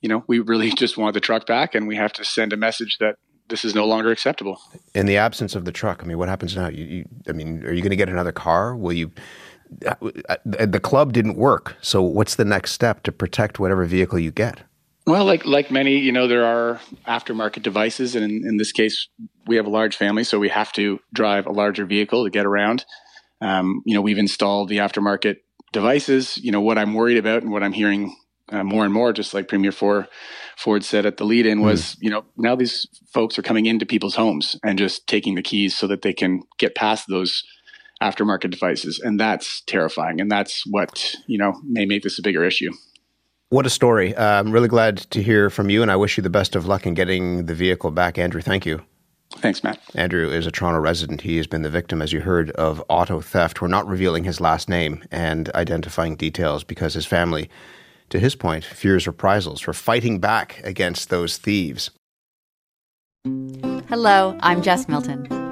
you 0.00 0.08
know, 0.08 0.24
we 0.28 0.38
really 0.38 0.70
just 0.76 0.96
want 0.96 1.14
the 1.14 1.20
truck 1.20 1.46
back 1.46 1.74
and 1.74 1.88
we 1.88 1.96
have 1.96 2.12
to 2.14 2.24
send 2.24 2.52
a 2.52 2.56
message 2.56 2.98
that 2.98 3.16
this 3.48 3.64
is 3.64 3.74
no 3.74 3.84
longer 3.84 4.12
acceptable. 4.12 4.60
In 4.94 5.06
the 5.06 5.16
absence 5.16 5.56
of 5.56 5.64
the 5.64 5.72
truck, 5.72 6.02
I 6.04 6.06
mean, 6.06 6.18
what 6.18 6.28
happens 6.28 6.54
now? 6.54 6.68
You, 6.68 6.84
you 6.84 7.04
I 7.28 7.32
mean, 7.32 7.64
are 7.64 7.72
you 7.72 7.82
going 7.82 7.90
to 7.90 7.96
get 7.96 8.08
another 8.08 8.30
car? 8.30 8.76
Will 8.76 8.92
you? 8.92 9.10
The 10.44 10.80
club 10.82 11.12
didn't 11.12 11.36
work. 11.36 11.76
So 11.80 12.02
what's 12.02 12.34
the 12.34 12.44
next 12.44 12.72
step 12.72 13.02
to 13.04 13.12
protect 13.12 13.58
whatever 13.58 13.84
vehicle 13.84 14.18
you 14.18 14.30
get? 14.30 14.60
Well, 15.06 15.24
like 15.24 15.44
like 15.44 15.70
many, 15.70 15.98
you 15.98 16.12
know, 16.12 16.28
there 16.28 16.44
are 16.44 16.80
aftermarket 17.06 17.62
devices, 17.62 18.14
and 18.14 18.24
in, 18.24 18.46
in 18.46 18.56
this 18.58 18.70
case, 18.70 19.08
we 19.46 19.56
have 19.56 19.66
a 19.66 19.70
large 19.70 19.96
family, 19.96 20.24
so 20.24 20.38
we 20.38 20.48
have 20.50 20.72
to 20.74 21.00
drive 21.12 21.46
a 21.46 21.52
larger 21.52 21.84
vehicle 21.86 22.24
to 22.24 22.30
get 22.30 22.46
around. 22.46 22.84
Um, 23.40 23.82
you 23.86 23.94
know, 23.94 24.02
we've 24.02 24.18
installed 24.18 24.68
the 24.68 24.76
aftermarket 24.76 25.36
devices. 25.72 26.36
You 26.36 26.52
know, 26.52 26.60
what 26.60 26.78
I'm 26.78 26.94
worried 26.94 27.16
about 27.16 27.42
and 27.42 27.50
what 27.50 27.62
I'm 27.62 27.72
hearing 27.72 28.14
uh, 28.50 28.62
more 28.62 28.84
and 28.84 28.92
more, 28.92 29.12
just 29.12 29.32
like 29.32 29.48
Premier 29.48 29.72
Ford, 29.72 30.06
Ford 30.56 30.84
said 30.84 31.06
at 31.06 31.16
the 31.16 31.24
lead-in, 31.24 31.60
was 31.60 31.94
mm. 31.94 31.96
you 32.02 32.10
know 32.10 32.24
now 32.36 32.54
these 32.54 32.86
folks 33.12 33.38
are 33.38 33.42
coming 33.42 33.66
into 33.66 33.86
people's 33.86 34.14
homes 34.14 34.56
and 34.62 34.78
just 34.78 35.06
taking 35.06 35.34
the 35.34 35.42
keys 35.42 35.76
so 35.76 35.86
that 35.86 36.02
they 36.02 36.12
can 36.12 36.42
get 36.58 36.74
past 36.74 37.06
those 37.08 37.42
aftermarket 38.02 38.50
devices, 38.50 38.98
and 38.98 39.18
that's 39.18 39.62
terrifying. 39.62 40.20
And 40.20 40.30
that's 40.30 40.64
what 40.66 41.14
you 41.26 41.38
know 41.38 41.60
may 41.64 41.86
make 41.86 42.02
this 42.02 42.18
a 42.18 42.22
bigger 42.22 42.44
issue. 42.44 42.72
What 43.50 43.66
a 43.66 43.70
story! 43.70 44.14
Uh, 44.14 44.40
I'm 44.40 44.52
really 44.52 44.68
glad 44.68 44.98
to 44.98 45.22
hear 45.22 45.50
from 45.50 45.70
you, 45.70 45.82
and 45.82 45.90
I 45.90 45.96
wish 45.96 46.16
you 46.16 46.22
the 46.22 46.30
best 46.30 46.54
of 46.54 46.66
luck 46.66 46.86
in 46.86 46.94
getting 46.94 47.46
the 47.46 47.54
vehicle 47.54 47.90
back, 47.90 48.18
Andrew. 48.18 48.40
Thank 48.40 48.64
you. 48.64 48.82
Thanks, 49.36 49.62
Matt. 49.62 49.80
Andrew 49.94 50.28
is 50.30 50.46
a 50.46 50.50
Toronto 50.50 50.80
resident. 50.80 51.20
He 51.20 51.36
has 51.36 51.46
been 51.46 51.62
the 51.62 51.70
victim, 51.70 52.02
as 52.02 52.12
you 52.12 52.20
heard, 52.20 52.50
of 52.52 52.82
auto 52.88 53.20
theft. 53.20 53.62
We're 53.62 53.68
not 53.68 53.86
revealing 53.86 54.24
his 54.24 54.40
last 54.40 54.68
name 54.68 55.04
and 55.10 55.50
identifying 55.54 56.16
details 56.16 56.64
because 56.64 56.94
his 56.94 57.06
family, 57.06 57.48
to 58.10 58.18
his 58.18 58.34
point, 58.34 58.64
fears 58.64 59.06
reprisals 59.06 59.60
for 59.60 59.72
fighting 59.72 60.18
back 60.18 60.60
against 60.64 61.10
those 61.10 61.36
thieves. 61.36 61.90
Hello, 63.88 64.36
I'm 64.40 64.62
Jess 64.62 64.88
Milton. 64.88 65.39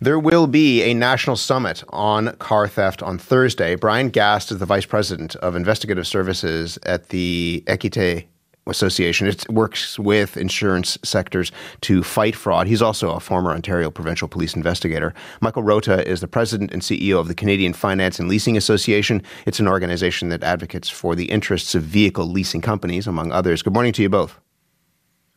There 0.00 0.18
will 0.18 0.48
be 0.48 0.82
a 0.82 0.92
national 0.92 1.36
summit 1.36 1.84
on 1.90 2.34
car 2.36 2.66
theft 2.66 3.00
on 3.00 3.16
Thursday. 3.16 3.76
Bryan 3.76 4.08
Gast 4.10 4.50
is 4.50 4.58
the 4.58 4.66
vice 4.66 4.84
president 4.84 5.36
of 5.36 5.54
investigative 5.54 6.04
services 6.04 6.80
at 6.82 7.10
the 7.10 7.62
Équité 7.68 8.26
Association. 8.66 9.28
It 9.28 9.48
works 9.48 9.96
with 9.96 10.36
insurance 10.36 10.98
sectors 11.04 11.52
to 11.82 12.02
fight 12.02 12.34
fraud. 12.34 12.66
He's 12.66 12.82
also 12.82 13.12
a 13.12 13.20
former 13.20 13.52
Ontario 13.52 13.88
Provincial 13.88 14.26
Police 14.26 14.56
investigator. 14.56 15.14
Michael 15.40 15.62
Rothe 15.62 16.02
is 16.04 16.20
the 16.20 16.26
president 16.26 16.72
and 16.72 16.82
CEO 16.82 17.20
of 17.20 17.28
the 17.28 17.34
Canadian 17.34 17.72
Finance 17.72 18.18
and 18.18 18.28
Leasing 18.28 18.56
Association. 18.56 19.22
It's 19.46 19.60
an 19.60 19.68
organization 19.68 20.28
that 20.30 20.42
advocates 20.42 20.90
for 20.90 21.14
the 21.14 21.30
interests 21.30 21.76
of 21.76 21.84
vehicle 21.84 22.26
leasing 22.26 22.60
companies, 22.60 23.06
among 23.06 23.30
others. 23.30 23.62
Good 23.62 23.74
morning 23.74 23.92
to 23.92 24.02
you 24.02 24.08
both. 24.08 24.40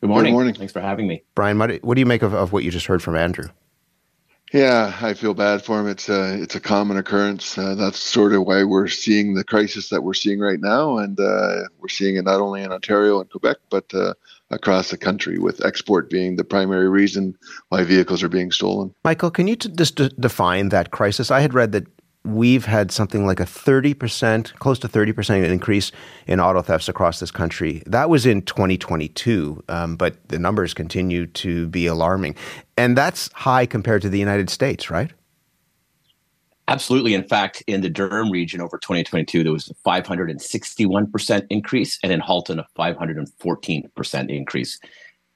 Good 0.01 0.09
morning. 0.09 0.31
Good 0.31 0.35
morning. 0.35 0.55
Thanks 0.55 0.73
for 0.73 0.81
having 0.81 1.07
me. 1.07 1.21
Bryan, 1.35 1.59
what 1.59 1.93
do 1.93 1.99
you 1.99 2.05
make 2.07 2.23
of, 2.23 2.33
of 2.33 2.51
what 2.51 2.63
you 2.63 2.71
just 2.71 2.87
heard 2.87 3.03
from 3.03 3.15
Andrew? 3.15 3.49
Yeah, 4.53 4.97
I 5.01 5.13
feel 5.13 5.33
bad 5.33 5.61
for 5.61 5.79
him. 5.79 5.87
It's 5.87 6.07
a 6.07 6.41
it's 6.41 6.55
a 6.55 6.59
common 6.61 6.97
occurrence. 6.97 7.57
Uh, 7.57 7.75
that's 7.75 7.99
sort 7.99 8.33
of 8.33 8.45
why 8.45 8.63
we're 8.63 8.87
seeing 8.87 9.33
the 9.33 9.43
crisis 9.43 9.89
that 9.89 10.03
we're 10.03 10.13
seeing 10.13 10.39
right 10.39 10.59
now, 10.59 10.97
and 10.97 11.19
uh, 11.19 11.63
we're 11.79 11.89
seeing 11.89 12.15
it 12.15 12.23
not 12.23 12.39
only 12.39 12.63
in 12.63 12.71
Ontario 12.71 13.19
and 13.19 13.29
Quebec, 13.29 13.57
but 13.69 13.93
uh, 13.93 14.13
across 14.49 14.89
the 14.89 14.97
country, 14.97 15.37
with 15.37 15.65
export 15.65 16.09
being 16.09 16.37
the 16.37 16.45
primary 16.45 16.87
reason 16.87 17.35
why 17.69 17.83
vehicles 17.83 18.23
are 18.23 18.29
being 18.29 18.51
stolen. 18.51 18.93
Michael, 19.03 19.31
can 19.31 19.47
you 19.47 19.57
t- 19.57 19.69
just 19.75 19.95
d- 19.95 20.11
define 20.17 20.69
that 20.69 20.91
crisis? 20.91 21.29
I 21.29 21.41
had 21.41 21.53
read 21.53 21.73
that 21.73 21.87
we've 22.27 22.65
had 22.65 22.91
something 22.91 23.25
like 23.25 23.39
a 23.39 23.45
30%, 23.45 24.53
close 24.55 24.79
to 24.79 24.87
30% 24.87 25.45
increase 25.45 25.91
in 26.27 26.39
auto 26.39 26.61
thefts 26.61 26.89
across 26.89 27.19
this 27.19 27.31
country. 27.31 27.81
That 27.85 28.09
was 28.09 28.25
in 28.25 28.41
2022, 28.41 29.63
um, 29.69 29.95
but 29.95 30.15
the 30.27 30.37
numbers 30.37 30.73
continue 30.73 31.27
to 31.27 31.67
be 31.67 31.87
alarming. 31.87 32.35
And 32.77 32.97
that's 32.97 33.31
high 33.33 33.65
compared 33.65 34.01
to 34.03 34.09
the 34.09 34.19
United 34.19 34.49
States, 34.49 34.89
right? 34.89 35.11
Absolutely. 36.69 37.13
In 37.13 37.23
fact, 37.23 37.63
in 37.65 37.79
the 37.79 37.89
Durham 37.89 38.29
region 38.29 38.59
over 38.59 38.77
2022, 38.77 39.43
there 39.43 39.53
was 39.53 39.69
a 39.69 39.73
561% 39.89 41.47
increase, 41.49 41.97
and 42.03 42.11
in 42.11 42.19
Halton, 42.19 42.59
a 42.59 42.67
514% 42.77 44.29
increase. 44.29 44.77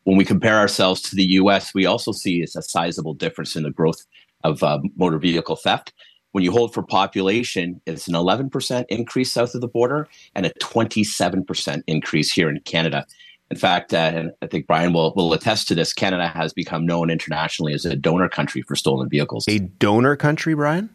When 0.03 0.17
we 0.17 0.25
compare 0.25 0.57
ourselves 0.57 1.01
to 1.03 1.15
the 1.15 1.23
US, 1.23 1.73
we 1.73 1.85
also 1.85 2.11
see 2.11 2.41
it's 2.41 2.57
a 2.57 2.61
sizable 2.61 3.13
difference 3.13 3.55
in 3.55 3.63
the 3.63 3.71
growth 3.71 4.05
of 4.43 4.61
uh, 4.61 4.79
motor 4.97 5.19
vehicle 5.19 5.55
theft. 5.55 5.93
When 6.31 6.43
you 6.43 6.51
hold 6.51 6.73
for 6.73 6.81
population, 6.81 7.81
it's 7.85 8.07
an 8.07 8.13
11% 8.13 8.85
increase 8.89 9.31
south 9.31 9.53
of 9.53 9.61
the 9.61 9.67
border 9.67 10.07
and 10.33 10.45
a 10.45 10.51
27% 10.61 11.83
increase 11.87 12.31
here 12.31 12.49
in 12.49 12.59
Canada. 12.61 13.05
In 13.49 13.57
fact, 13.57 13.93
uh, 13.93 13.97
and 13.97 14.31
I 14.41 14.47
think 14.47 14.65
Bryan 14.65 14.93
will, 14.93 15.13
will 15.13 15.33
attest 15.33 15.67
to 15.67 15.75
this, 15.75 15.91
Canada 15.91 16.29
has 16.29 16.53
become 16.53 16.85
known 16.85 17.09
internationally 17.09 17.73
as 17.73 17.83
a 17.83 17.97
donor 17.97 18.29
country 18.29 18.61
for 18.61 18.77
stolen 18.77 19.09
vehicles. 19.09 19.45
A 19.49 19.59
donor 19.59 20.15
country, 20.15 20.53
Bryan? 20.53 20.89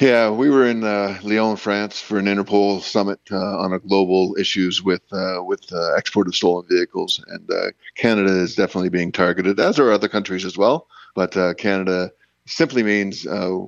Yeah, 0.00 0.30
we 0.30 0.50
were 0.50 0.66
in 0.66 0.82
uh, 0.82 1.18
Lyon, 1.22 1.56
France, 1.56 2.00
for 2.00 2.18
an 2.18 2.26
Interpol 2.26 2.80
summit 2.80 3.20
uh, 3.30 3.36
on 3.36 3.78
global 3.86 4.36
issues 4.38 4.82
with 4.82 5.02
uh, 5.12 5.40
with 5.44 5.72
uh, 5.72 5.94
export 5.94 6.26
of 6.26 6.34
stolen 6.34 6.66
vehicles, 6.68 7.24
and 7.28 7.48
uh, 7.48 7.70
Canada 7.96 8.30
is 8.30 8.56
definitely 8.56 8.88
being 8.88 9.12
targeted, 9.12 9.60
as 9.60 9.78
are 9.78 9.92
other 9.92 10.08
countries 10.08 10.44
as 10.44 10.58
well. 10.58 10.88
But 11.14 11.36
uh, 11.36 11.54
Canada 11.54 12.10
simply 12.46 12.82
means 12.82 13.26
uh, 13.26 13.58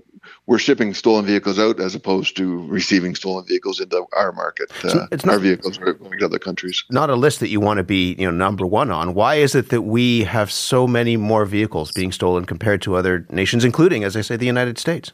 we're 0.46 0.58
shipping 0.58 0.92
stolen 0.94 1.24
vehicles 1.24 1.58
out 1.58 1.80
as 1.80 1.94
opposed 1.94 2.36
to 2.36 2.66
receiving 2.66 3.14
stolen 3.14 3.46
vehicles 3.46 3.80
into 3.80 4.04
our 4.14 4.32
market. 4.32 4.70
Uh, 4.84 4.88
so 4.88 5.06
it's 5.10 5.24
not, 5.24 5.34
our 5.34 5.38
vehicles 5.38 5.78
are 5.78 5.94
going 5.94 6.18
to 6.18 6.24
other 6.24 6.38
countries. 6.38 6.84
Not 6.90 7.10
a 7.10 7.16
list 7.16 7.40
that 7.40 7.48
you 7.48 7.60
want 7.60 7.78
to 7.78 7.84
be, 7.84 8.14
you 8.18 8.26
know, 8.26 8.36
number 8.36 8.66
one 8.66 8.90
on. 8.90 9.14
Why 9.14 9.36
is 9.36 9.54
it 9.54 9.70
that 9.70 9.82
we 9.82 10.24
have 10.24 10.52
so 10.52 10.86
many 10.86 11.16
more 11.16 11.44
vehicles 11.44 11.92
being 11.92 12.12
stolen 12.12 12.44
compared 12.44 12.82
to 12.82 12.96
other 12.96 13.26
nations, 13.30 13.64
including, 13.64 14.04
as 14.04 14.16
I 14.16 14.20
say, 14.20 14.36
the 14.36 14.46
United 14.46 14.78
States? 14.78 15.12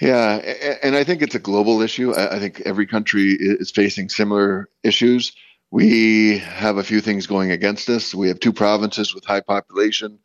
Yeah, 0.00 0.36
and 0.82 0.96
I 0.96 1.04
think 1.04 1.22
it's 1.22 1.34
a 1.34 1.38
global 1.38 1.80
issue. 1.82 2.14
I 2.16 2.38
think 2.38 2.60
every 2.62 2.86
country 2.86 3.36
is 3.38 3.70
facing 3.70 4.08
similar 4.08 4.68
issues. 4.82 5.32
We 5.70 6.38
have 6.38 6.76
a 6.76 6.82
few 6.82 7.00
things 7.00 7.26
going 7.26 7.50
against 7.50 7.88
us. 7.88 8.14
We 8.14 8.28
have 8.28 8.40
two 8.40 8.52
provinces 8.52 9.14
with 9.14 9.24
high 9.24 9.40
population 9.40 10.18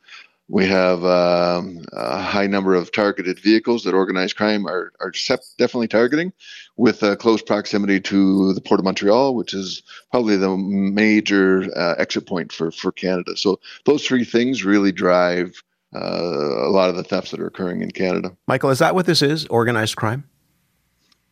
we 0.49 0.65
have 0.65 1.03
um, 1.03 1.83
a 1.91 2.21
high 2.21 2.47
number 2.47 2.73
of 2.73 2.91
targeted 2.91 3.39
vehicles 3.39 3.83
that 3.83 3.93
organized 3.93 4.37
crime 4.37 4.65
are, 4.65 4.93
are 5.01 5.11
definitely 5.57 5.89
targeting 5.89 6.31
with 6.77 7.03
a 7.03 7.17
close 7.17 7.41
proximity 7.41 7.99
to 7.99 8.53
the 8.53 8.61
Port 8.61 8.79
of 8.79 8.85
Montreal, 8.85 9.35
which 9.35 9.53
is 9.53 9.83
probably 10.09 10.37
the 10.37 10.55
major 10.55 11.67
uh, 11.75 11.95
exit 11.97 12.27
point 12.27 12.51
for, 12.51 12.71
for 12.71 12.93
Canada. 12.93 13.35
So 13.35 13.59
those 13.85 14.05
three 14.05 14.23
things 14.23 14.63
really 14.63 14.93
drive 14.93 15.61
uh, 15.93 15.99
a 15.99 16.71
lot 16.71 16.89
of 16.89 16.95
the 16.95 17.03
thefts 17.03 17.31
that 17.31 17.41
are 17.41 17.47
occurring 17.47 17.81
in 17.81 17.91
Canada. 17.91 18.35
Michael, 18.47 18.69
is 18.69 18.79
that 18.79 18.95
what 18.95 19.05
this 19.05 19.21
is? 19.21 19.47
Organized 19.47 19.97
crime? 19.97 20.23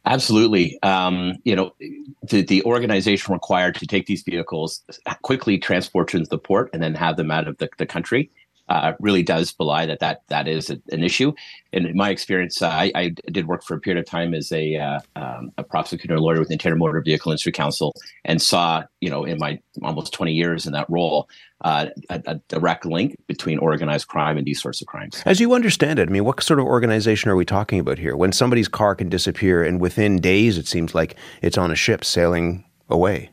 Absolutely. 0.07 0.77
Um, 0.83 1.37
you 1.43 1.55
know, 1.55 1.73
the, 2.21 2.41
the 2.41 2.63
organization 2.63 3.33
required 3.33 3.75
to 3.75 3.87
take 3.87 4.05
these 4.05 4.21
vehicles, 4.21 4.83
quickly 5.23 5.57
transport 5.57 6.11
them 6.11 6.23
to 6.23 6.29
the 6.29 6.37
port, 6.37 6.69
and 6.73 6.83
then 6.83 6.93
have 6.93 7.17
them 7.17 7.31
out 7.31 7.47
of 7.47 7.57
the, 7.57 7.69
the 7.77 7.87
country 7.87 8.29
uh, 8.69 8.93
really 8.99 9.23
does 9.23 9.51
belie 9.51 9.85
that 9.85 9.99
that 9.99 10.21
that 10.27 10.47
is 10.47 10.69
a, 10.69 10.79
an 10.91 11.03
issue. 11.03 11.33
And 11.73 11.85
in 11.85 11.97
my 11.97 12.09
experience, 12.09 12.61
uh, 12.61 12.69
I, 12.69 12.91
I, 12.95 13.09
did 13.31 13.47
work 13.47 13.63
for 13.63 13.75
a 13.75 13.79
period 13.79 13.99
of 13.99 14.09
time 14.09 14.33
as 14.33 14.51
a 14.51 14.75
uh, 14.75 14.99
um, 15.15 15.51
a 15.57 15.63
prosecutor 15.63 16.19
lawyer 16.19 16.39
with 16.39 16.47
the 16.47 16.55
Ontario 16.55 16.77
Motor 16.77 17.01
Vehicle 17.01 17.31
Industry 17.31 17.51
Council, 17.51 17.93
and 18.23 18.41
saw 18.41 18.83
you 19.01 19.09
know 19.09 19.23
in 19.23 19.37
my 19.37 19.59
almost 19.83 20.13
twenty 20.13 20.33
years 20.33 20.65
in 20.65 20.73
that 20.73 20.89
role 20.89 21.29
uh, 21.61 21.87
a, 22.09 22.21
a, 22.25 22.35
direct 22.47 22.85
link 22.85 23.15
between 23.27 23.59
organized 23.59 24.07
crime 24.07 24.37
and 24.37 24.45
these 24.45 24.61
sorts 24.61 24.81
of 24.81 24.87
crimes. 24.87 25.21
As 25.25 25.39
you 25.39 25.53
understand 25.53 25.99
it, 25.99 26.09
I 26.09 26.11
mean, 26.11 26.25
what 26.25 26.41
sort 26.43 26.59
of 26.59 26.65
organization 26.65 27.29
are 27.31 27.35
we 27.35 27.45
talking 27.45 27.79
about 27.79 27.97
here? 27.97 28.15
When 28.15 28.31
somebody's 28.31 28.67
car 28.67 28.95
can 28.95 29.09
disappear, 29.09 29.63
and 29.63 29.79
within 29.79 30.17
days, 30.17 30.57
it 30.57 30.67
seems 30.67 30.95
like 30.95 31.15
it's 31.41 31.57
on 31.57 31.71
a 31.71 31.75
ship 31.75 32.03
sailing 32.03 32.65
away. 32.89 33.29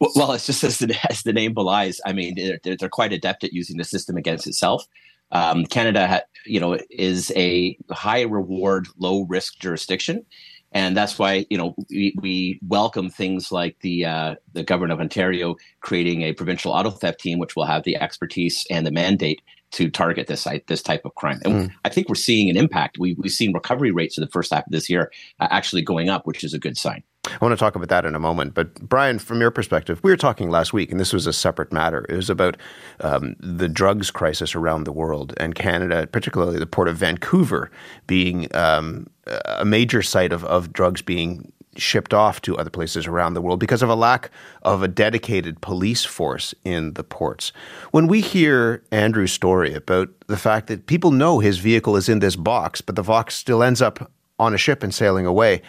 Well, 0.00 0.32
it's 0.32 0.46
just 0.46 0.64
as 0.64 0.78
the, 0.78 0.96
as 1.10 1.22
the 1.22 1.32
name 1.32 1.54
belies. 1.54 2.00
I 2.04 2.12
mean, 2.12 2.34
they're, 2.62 2.76
they're 2.76 2.88
quite 2.88 3.12
adept 3.12 3.44
at 3.44 3.52
using 3.52 3.76
the 3.76 3.84
system 3.84 4.16
against 4.16 4.46
itself. 4.46 4.86
Um, 5.32 5.64
Canada, 5.64 6.06
ha, 6.06 6.20
you 6.46 6.60
know, 6.60 6.78
is 6.90 7.32
a 7.34 7.76
high 7.90 8.22
reward, 8.22 8.86
low 8.98 9.22
risk 9.22 9.58
jurisdiction, 9.58 10.24
and 10.72 10.96
that's 10.96 11.18
why 11.18 11.46
you 11.50 11.56
know 11.56 11.74
we, 11.88 12.14
we 12.20 12.60
welcome 12.66 13.08
things 13.08 13.50
like 13.50 13.78
the 13.80 14.04
uh, 14.04 14.34
the 14.52 14.62
government 14.62 14.92
of 14.92 15.00
Ontario 15.00 15.56
creating 15.80 16.22
a 16.22 16.34
provincial 16.34 16.72
auto 16.72 16.90
theft 16.90 17.20
team, 17.20 17.38
which 17.38 17.56
will 17.56 17.64
have 17.64 17.84
the 17.84 17.96
expertise 17.96 18.66
and 18.70 18.86
the 18.86 18.92
mandate 18.92 19.40
to 19.72 19.90
target 19.90 20.26
this 20.28 20.46
this 20.68 20.82
type 20.82 21.02
of 21.04 21.14
crime. 21.14 21.40
And 21.44 21.54
mm. 21.54 21.74
I 21.84 21.88
think 21.88 22.08
we're 22.08 22.14
seeing 22.14 22.48
an 22.48 22.56
impact. 22.56 22.98
We, 22.98 23.14
we've 23.14 23.32
seen 23.32 23.52
recovery 23.52 23.90
rates 23.90 24.16
in 24.16 24.22
the 24.22 24.30
first 24.30 24.52
half 24.52 24.66
of 24.66 24.72
this 24.72 24.88
year 24.88 25.10
uh, 25.40 25.48
actually 25.50 25.82
going 25.82 26.08
up, 26.08 26.26
which 26.26 26.44
is 26.44 26.54
a 26.54 26.58
good 26.58 26.76
sign. 26.76 27.02
I 27.26 27.38
want 27.40 27.52
to 27.52 27.56
talk 27.56 27.74
about 27.74 27.88
that 27.88 28.04
in 28.04 28.14
a 28.14 28.18
moment. 28.18 28.54
But 28.54 28.74
Bryan, 28.86 29.18
from 29.18 29.40
your 29.40 29.50
perspective, 29.50 30.00
we 30.02 30.10
were 30.10 30.16
talking 30.16 30.50
last 30.50 30.72
week, 30.72 30.90
and 30.90 31.00
this 31.00 31.12
was 31.12 31.26
a 31.26 31.32
separate 31.32 31.72
matter. 31.72 32.04
It 32.08 32.16
was 32.16 32.30
about 32.30 32.56
um, 33.00 33.34
the 33.40 33.68
drugs 33.68 34.10
crisis 34.10 34.54
around 34.54 34.84
the 34.84 34.92
world 34.92 35.32
and 35.38 35.54
Canada, 35.54 36.06
particularly 36.06 36.58
the 36.58 36.66
port 36.66 36.88
of 36.88 36.96
Vancouver, 36.96 37.70
being 38.06 38.54
um, 38.54 39.06
a 39.46 39.64
major 39.64 40.02
site 40.02 40.32
of, 40.32 40.44
of 40.44 40.72
drugs 40.72 41.02
being 41.02 41.50
shipped 41.76 42.14
off 42.14 42.40
to 42.42 42.56
other 42.56 42.70
places 42.70 43.06
around 43.06 43.34
the 43.34 43.42
world 43.42 43.58
because 43.58 43.82
of 43.82 43.88
a 43.88 43.94
lack 43.94 44.30
of 44.62 44.82
a 44.82 44.88
dedicated 44.88 45.60
police 45.60 46.04
force 46.04 46.54
in 46.64 46.94
the 46.94 47.02
ports. 47.02 47.52
When 47.90 48.06
we 48.06 48.20
hear 48.20 48.82
Andrew's 48.92 49.32
story 49.32 49.74
about 49.74 50.08
the 50.26 50.36
fact 50.36 50.68
that 50.68 50.86
people 50.86 51.10
know 51.10 51.40
his 51.40 51.58
vehicle 51.58 51.96
is 51.96 52.08
in 52.08 52.20
this 52.20 52.36
box, 52.36 52.80
but 52.80 52.96
the 52.96 53.02
box 53.02 53.34
still 53.34 53.62
ends 53.62 53.82
up 53.82 54.10
on 54.38 54.54
a 54.54 54.58
ship 54.58 54.82
and 54.82 54.94
sailing 54.94 55.26
away, 55.26 55.62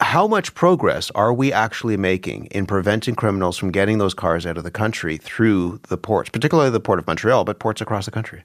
how 0.00 0.26
much 0.26 0.54
progress 0.54 1.10
are 1.14 1.32
we 1.32 1.52
actually 1.52 1.96
making 1.96 2.46
in 2.46 2.66
preventing 2.66 3.14
criminals 3.14 3.56
from 3.56 3.70
getting 3.70 3.98
those 3.98 4.14
cars 4.14 4.46
out 4.46 4.56
of 4.56 4.64
the 4.64 4.70
country 4.70 5.16
through 5.16 5.80
the 5.88 5.98
ports, 5.98 6.30
particularly 6.30 6.70
the 6.70 6.80
port 6.80 6.98
of 6.98 7.06
Montreal, 7.06 7.44
but 7.44 7.58
ports 7.58 7.80
across 7.80 8.06
the 8.06 8.10
country? 8.10 8.42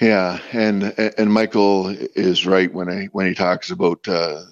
Yeah, 0.00 0.38
and 0.52 0.94
and 0.98 1.32
Michael 1.32 1.88
is 1.88 2.46
right 2.46 2.72
when 2.72 2.88
he 2.88 3.06
when 3.12 3.26
he 3.26 3.34
talks 3.34 3.70
about 3.70 4.06
uh, 4.06 4.42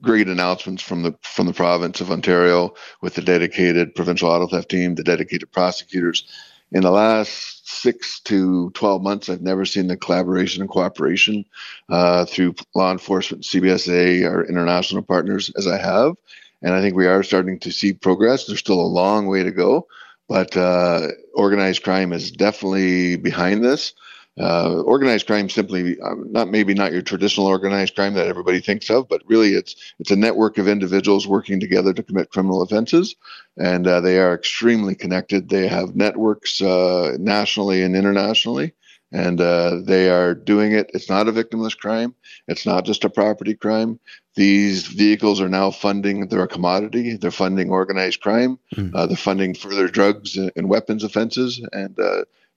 great 0.00 0.28
announcements 0.28 0.82
from 0.82 1.02
the 1.02 1.14
from 1.22 1.46
the 1.46 1.52
province 1.52 2.00
of 2.00 2.12
Ontario 2.12 2.74
with 3.02 3.14
the 3.14 3.22
dedicated 3.22 3.94
provincial 3.96 4.28
auto 4.28 4.46
theft 4.46 4.70
team, 4.70 4.94
the 4.94 5.02
dedicated 5.02 5.50
prosecutors. 5.50 6.24
In 6.70 6.82
the 6.82 6.90
last 6.90 7.66
six 7.66 8.20
to 8.20 8.70
twelve 8.70 9.02
months, 9.02 9.28
I've 9.28 9.40
never 9.40 9.64
seen 9.64 9.86
the 9.86 9.96
collaboration 9.96 10.60
and 10.60 10.70
cooperation 10.70 11.44
uh, 11.88 12.26
through 12.26 12.56
law 12.74 12.92
enforcement, 12.92 13.44
CBSA, 13.44 14.28
our 14.28 14.44
international 14.44 15.02
partners, 15.02 15.50
as 15.56 15.66
I 15.66 15.78
have, 15.78 16.14
and 16.62 16.74
I 16.74 16.80
think 16.82 16.94
we 16.94 17.06
are 17.06 17.22
starting 17.22 17.58
to 17.60 17.72
see 17.72 17.94
progress. 17.94 18.46
There's 18.46 18.58
still 18.58 18.80
a 18.80 18.82
long 18.82 19.26
way 19.26 19.42
to 19.42 19.50
go, 19.50 19.86
but 20.28 20.56
uh, 20.56 21.08
organized 21.34 21.84
crime 21.84 22.12
is 22.12 22.30
definitely 22.30 23.16
behind 23.16 23.64
this. 23.64 23.94
Uh, 24.40 24.82
organized 24.82 25.26
crime 25.26 25.48
simply 25.48 25.98
um, 26.00 26.30
not 26.30 26.48
maybe 26.50 26.74
not 26.74 26.92
your 26.92 27.02
traditional 27.02 27.46
organized 27.46 27.94
crime 27.94 28.14
that 28.14 28.28
everybody 28.28 28.60
thinks 28.60 28.90
of, 28.90 29.08
but 29.08 29.22
really 29.26 29.54
it's 29.54 29.74
it's 29.98 30.10
a 30.10 30.16
network 30.16 30.58
of 30.58 30.68
individuals 30.68 31.26
working 31.26 31.58
together 31.60 31.92
to 31.92 32.02
commit 32.02 32.30
criminal 32.30 32.62
offenses, 32.62 33.16
and 33.56 33.86
uh, 33.86 34.00
they 34.00 34.18
are 34.18 34.34
extremely 34.34 34.94
connected. 34.94 35.48
They 35.48 35.66
have 35.68 35.96
networks 35.96 36.62
uh, 36.62 37.16
nationally 37.18 37.82
and 37.82 37.96
internationally, 37.96 38.74
and 39.10 39.40
uh, 39.40 39.80
they 39.82 40.08
are 40.10 40.34
doing 40.34 40.72
it. 40.72 40.90
It's 40.94 41.08
not 41.08 41.28
a 41.28 41.32
victimless 41.32 41.76
crime. 41.76 42.14
It's 42.46 42.66
not 42.66 42.84
just 42.84 43.04
a 43.04 43.10
property 43.10 43.54
crime. 43.54 43.98
These 44.36 44.86
vehicles 44.86 45.40
are 45.40 45.48
now 45.48 45.72
funding. 45.72 46.28
They're 46.28 46.44
a 46.44 46.48
commodity. 46.48 47.16
They're 47.16 47.30
funding 47.32 47.70
organized 47.70 48.20
crime. 48.20 48.58
Mm. 48.76 48.94
Uh, 48.94 49.06
they're 49.06 49.16
funding 49.16 49.54
further 49.54 49.88
drugs 49.88 50.36
and 50.36 50.68
weapons 50.68 51.02
offenses, 51.02 51.60
and 51.72 51.98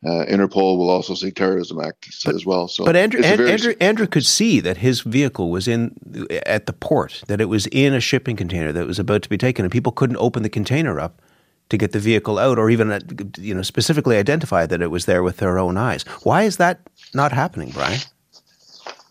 uh, 0.03 0.25
Interpol 0.25 0.77
will 0.77 0.89
also 0.89 1.13
see 1.13 1.29
terrorism 1.29 1.79
acts 1.79 2.23
but, 2.23 2.33
as 2.33 2.45
well. 2.45 2.67
So, 2.67 2.85
but 2.85 2.95
Andrew, 2.95 3.21
Andrew, 3.21 3.75
Andrew 3.79 4.07
could 4.07 4.25
see 4.25 4.59
that 4.59 4.77
his 4.77 5.01
vehicle 5.01 5.51
was 5.51 5.67
in 5.67 5.95
at 6.45 6.65
the 6.65 6.73
port, 6.73 7.23
that 7.27 7.39
it 7.39 7.45
was 7.45 7.67
in 7.67 7.93
a 7.93 7.99
shipping 7.99 8.35
container 8.35 8.71
that 8.71 8.87
was 8.87 8.97
about 8.97 9.21
to 9.23 9.29
be 9.29 9.37
taken, 9.37 9.63
and 9.63 9.71
people 9.71 9.91
couldn't 9.91 10.17
open 10.17 10.41
the 10.41 10.49
container 10.49 10.99
up 10.99 11.21
to 11.69 11.77
get 11.77 11.91
the 11.91 11.99
vehicle 11.99 12.39
out, 12.39 12.57
or 12.57 12.71
even 12.71 12.91
uh, 12.91 12.99
you 13.37 13.53
know 13.53 13.61
specifically 13.61 14.17
identify 14.17 14.65
that 14.65 14.81
it 14.81 14.87
was 14.87 15.05
there 15.05 15.21
with 15.21 15.37
their 15.37 15.59
own 15.59 15.77
eyes. 15.77 16.01
Why 16.23 16.43
is 16.43 16.57
that 16.57 16.79
not 17.13 17.31
happening, 17.31 17.69
Bryan? 17.69 17.99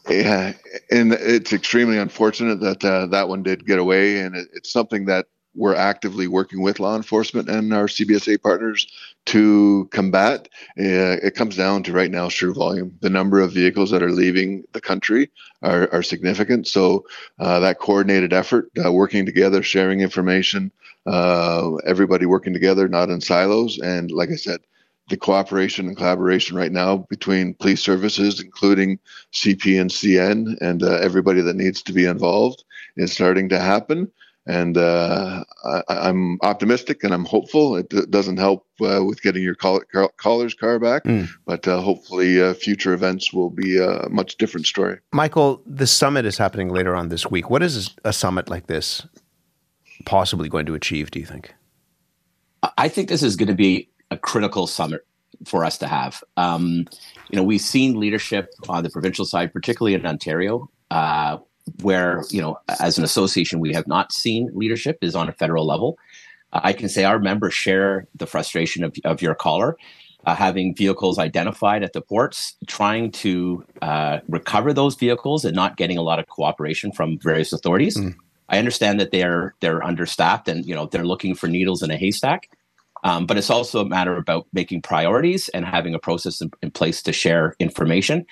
Yeah, 0.09 0.54
and 0.90 1.12
it's 1.12 1.52
extremely 1.52 1.99
unfortunate 1.99 2.59
that 2.61 2.85
uh, 2.85 3.06
that 3.06 3.28
one 3.28 3.44
did 3.44 3.64
get 3.64 3.78
away, 3.78 4.18
and 4.18 4.35
it, 4.35 4.49
it's 4.52 4.73
something 4.73 5.04
that 5.04 5.26
we're 5.54 5.75
actively 5.75 6.26
working 6.28 6.62
with 6.62 6.80
law 6.80 6.97
enforcement 6.97 7.49
and 7.49 7.73
our 7.75 7.87
CBSA 7.87 8.40
partners 8.42 8.87
to 9.26 9.88
combat. 9.90 10.49
Uh, 10.78 11.19
it 11.23 11.35
comes 11.35 11.57
down 11.57 11.83
to 11.83 11.92
right 11.92 12.11
now 12.11 12.28
sheer 12.28 12.52
volume. 12.52 12.97
The 13.00 13.11
number 13.11 13.40
of 13.40 13.52
vehicles 13.52 13.90
that 13.90 14.02
are 14.02 14.12
leaving 14.12 14.64
the 14.73 14.80
country 14.80 15.30
are, 15.62 15.88
are 15.92 16.02
significant. 16.02 16.66
So 16.66 17.04
uh, 17.38 17.61
that 17.61 17.80
coordinated 17.80 18.33
effort, 18.33 18.71
uh, 18.85 18.92
working 18.92 19.26
together, 19.26 19.62
sharing 19.62 20.00
information, 20.00 20.71
uh, 21.07 21.75
everybody 21.87 22.26
working 22.26 22.52
together, 22.52 22.88
not 22.88 23.11
in 23.11 23.21
silos. 23.21 23.78
And 23.78 24.11
like 24.11 24.30
I 24.30 24.37
said, 24.37 24.61
the 25.09 25.16
cooperation 25.16 25.88
and 25.88 25.97
collaboration 25.97 26.57
right 26.57 26.71
now 26.71 26.99
between 27.11 27.54
police 27.54 27.83
services, 27.83 28.40
including 28.40 29.00
CP 29.33 29.80
and 29.80 29.90
CN, 29.90 30.57
and 30.61 30.85
uh, 30.85 30.92
everybody 30.99 31.40
that 31.40 31.57
needs 31.57 31.83
to 31.83 31.92
be 31.92 32.04
involved, 32.04 32.62
is 32.97 33.12
starting 33.12 33.49
to 33.49 33.59
happen 33.59 34.11
and 34.47 34.76
uh, 34.76 35.44
I, 35.64 36.09
am 36.09 36.38
optimistic 36.42 37.04
and 37.04 37.12
I'm 37.12 37.25
hopeful. 37.25 37.76
It 37.76 37.90
d- 37.90 38.06
doesn't 38.09 38.38
help 38.38 38.66
uh, 38.80 39.04
with 39.04 39.23
getting 39.23 39.42
your 39.42 39.54
call- 39.54 39.82
caller's 40.16 40.54
car 40.54 40.78
back, 40.78 41.04
mm. 41.04 41.28
but 41.47 41.68
uh, 41.68 41.80
hopefully 41.80 42.42
uh, 42.42 42.54
future 42.54 42.92
events 42.92 43.32
will 43.32 43.50
be 43.50 43.78
a 43.78 44.09
much 44.09 44.37
different 44.37 44.66
story. 44.66 44.99
Michael, 45.12 45.62
the 45.66 45.87
summit 45.87 46.25
is 46.25 46.38
happening 46.38 46.68
later 46.68 46.97
on 46.97 47.09
this 47.09 47.30
week. 47.30 47.50
What 47.50 47.62
is 47.62 47.94
a 48.04 48.12
summit 48.12 48.49
like 48.49 48.66
this 48.66 49.06
possibly 50.06 50.49
going 50.49 50.66
to 50.66 50.75
achieve? 50.75 51.11
Do 51.11 51.20
you 51.20 51.26
think? 51.26 51.54
I 52.76 52.88
think 52.88 53.09
this 53.09 53.23
is 53.23 53.37
going 53.37 53.49
to 53.49 53.54
be 53.54 53.88
a 54.11 54.16
critical 54.16 54.66
summit 54.66 55.06
for 55.44 55.64
us 55.64 55.78
to 55.78 55.87
have. 55.87 56.23
Um, 56.37 56.87
you 57.30 57.37
know, 57.37 57.42
we've 57.42 57.61
seen 57.61 57.99
leadership 57.99 58.50
on 58.68 58.82
the 58.82 58.90
provincial 58.90 59.25
side, 59.25 59.52
particularly 59.52 59.94
in 59.94 60.04
Ontario, 60.04 60.70
uh, 60.90 61.38
where 61.82 62.22
you 62.30 62.40
know 62.40 62.58
as 62.80 62.98
an 62.98 63.04
association 63.04 63.60
we 63.60 63.72
have 63.72 63.86
not 63.86 64.12
seen 64.12 64.50
leadership 64.52 64.98
is 65.02 65.14
on 65.14 65.28
a 65.28 65.32
federal 65.32 65.66
level. 65.66 65.98
Uh, 66.52 66.60
i 66.64 66.72
can 66.72 66.88
say 66.88 67.04
our 67.04 67.18
members 67.18 67.54
share 67.54 68.06
the 68.14 68.26
frustration 68.26 68.84
of, 68.84 68.94
of 69.04 69.22
your 69.22 69.34
caller 69.34 69.76
uh, 70.26 70.34
having 70.34 70.74
vehicles 70.74 71.18
identified 71.18 71.82
at 71.82 71.92
the 71.92 72.00
ports 72.00 72.56
trying 72.66 73.10
to 73.10 73.64
uh, 73.80 74.18
recover 74.28 74.72
those 74.72 74.94
vehicles 74.94 75.44
and 75.44 75.56
not 75.56 75.76
getting 75.76 75.96
a 75.96 76.02
lot 76.02 76.18
of 76.18 76.26
cooperation 76.28 76.92
from 76.92 77.18
various 77.18 77.52
authorities. 77.52 77.96
Mm. 77.96 78.14
i 78.48 78.58
understand 78.58 79.00
that 79.00 79.10
they're 79.12 79.54
they're 79.60 79.82
understaffed 79.82 80.48
and 80.48 80.66
you 80.66 80.74
know 80.74 80.86
they're 80.86 81.06
looking 81.06 81.34
for 81.34 81.48
needles 81.48 81.82
in 81.82 81.90
a 81.90 81.96
haystack. 81.96 82.50
Um, 83.02 83.24
but 83.24 83.38
it's 83.38 83.48
also 83.48 83.80
a 83.80 83.88
matter 83.88 84.16
about 84.16 84.46
making 84.52 84.82
priorities 84.82 85.48
and 85.50 85.64
having 85.64 85.94
a 85.94 85.98
process 85.98 86.42
in, 86.42 86.50
in 86.60 86.70
place 86.70 87.00
to 87.04 87.12
share 87.12 87.56
information 87.58 88.26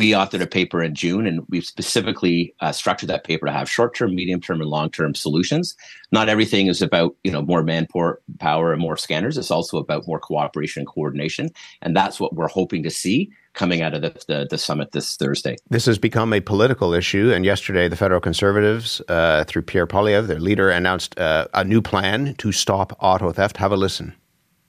we 0.00 0.12
authored 0.12 0.40
a 0.40 0.46
paper 0.46 0.82
in 0.82 0.94
June, 0.94 1.26
and 1.26 1.46
we've 1.48 1.64
specifically 1.64 2.54
uh, 2.60 2.72
structured 2.72 3.10
that 3.10 3.24
paper 3.24 3.46
to 3.46 3.52
have 3.52 3.68
short-term, 3.68 4.14
medium-term, 4.14 4.60
and 4.60 4.70
long-term 4.70 5.14
solutions. 5.14 5.76
Not 6.10 6.28
everything 6.28 6.66
is 6.68 6.80
about 6.80 7.14
you 7.24 7.30
know 7.30 7.42
more 7.42 7.62
manpower 7.62 8.20
power 8.38 8.72
and 8.72 8.80
more 8.80 8.96
scanners. 8.96 9.36
It's 9.36 9.50
also 9.50 9.78
about 9.78 10.06
more 10.06 10.18
cooperation 10.18 10.80
and 10.80 10.86
coordination, 10.86 11.50
and 11.82 11.94
that's 11.94 12.18
what 12.18 12.34
we're 12.34 12.48
hoping 12.48 12.82
to 12.84 12.90
see 12.90 13.30
coming 13.54 13.82
out 13.82 13.92
of 13.92 14.00
the, 14.00 14.24
the, 14.28 14.46
the 14.48 14.56
summit 14.56 14.92
this 14.92 15.14
Thursday. 15.16 15.56
This 15.68 15.84
has 15.84 15.98
become 15.98 16.32
a 16.32 16.40
political 16.40 16.94
issue, 16.94 17.30
and 17.34 17.44
yesterday 17.44 17.86
the 17.86 17.96
federal 17.96 18.20
conservatives, 18.20 19.02
uh, 19.08 19.44
through 19.44 19.62
Pierre 19.62 19.86
Poilievre, 19.86 20.26
their 20.26 20.40
leader, 20.40 20.70
announced 20.70 21.18
uh, 21.18 21.48
a 21.52 21.62
new 21.62 21.82
plan 21.82 22.34
to 22.36 22.50
stop 22.50 22.96
auto 22.98 23.30
theft. 23.30 23.58
Have 23.58 23.72
a 23.72 23.76
listen. 23.76 24.14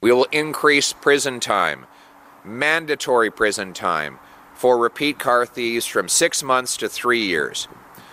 We 0.02 0.12
will 0.12 0.28
increase 0.34 0.92
prison 0.92 1.40
time, 1.40 1.86
mandatory 2.44 3.32
prison 3.32 3.72
time 3.72 4.20
for 4.64 4.78
repeat 4.78 5.20
car 5.20 5.46
thieves 5.46 5.86
from 5.86 6.08
six 6.08 6.42
months 6.42 6.78
to 6.78 6.88
three 6.88 7.22
years. 7.22 7.68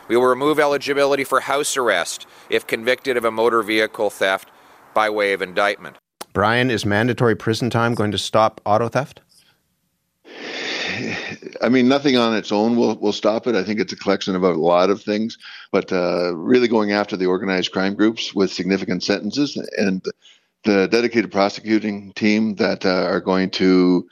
We 0.09 0.17
will 0.17 0.25
remove 0.25 0.59
eligibility 0.59 1.23
for 1.23 1.39
house 1.39 1.77
arrest 1.77 2.27
if 2.49 2.67
convicted 2.67 3.17
of 3.17 3.25
a 3.25 3.31
motor 3.31 3.63
vehicle 3.63 4.11
theft 4.11 4.51
by 4.93 5.11
way 5.11 5.33
of 5.33 5.43
indictment. 5.43 5.97
Bryan, 6.33 6.69
is 6.69 6.85
mandatory 6.85 7.37
prison 7.37 7.71
time 7.71 7.95
going 7.95 8.11
to 8.11 8.19
stop 8.19 8.61
auto 8.67 8.89
theft? 8.89 9.21
I 11.63 11.69
mean, 11.69 11.87
nothing 11.87 12.17
on 12.17 12.35
its 12.35 12.51
own 12.51 12.75
will, 12.75 12.97
will 12.97 13.13
stop 13.13 13.47
it. 13.47 13.55
I 13.55 13.63
think 13.63 13.79
it's 13.79 13.93
a 13.93 13.97
collection 13.97 14.35
of 14.35 14.43
a 14.43 14.51
lot 14.51 14.91
of 14.91 15.01
things, 15.01 15.39
but 15.71 15.93
uh, 15.93 16.35
really 16.35 16.67
going 16.67 16.91
after 16.91 17.17
the 17.17 17.27
organized 17.27 17.71
crime 17.71 17.95
groups 17.95 18.35
with 18.35 18.53
significant 18.53 19.05
sentences 19.05 19.57
and 19.79 20.05
the 20.65 20.89
dedicated 20.89 21.31
prosecuting 21.31 22.13
team 22.15 22.57
that 22.57 22.85
uh, 22.85 23.05
are 23.05 23.21
going 23.21 23.51
to 23.51 24.09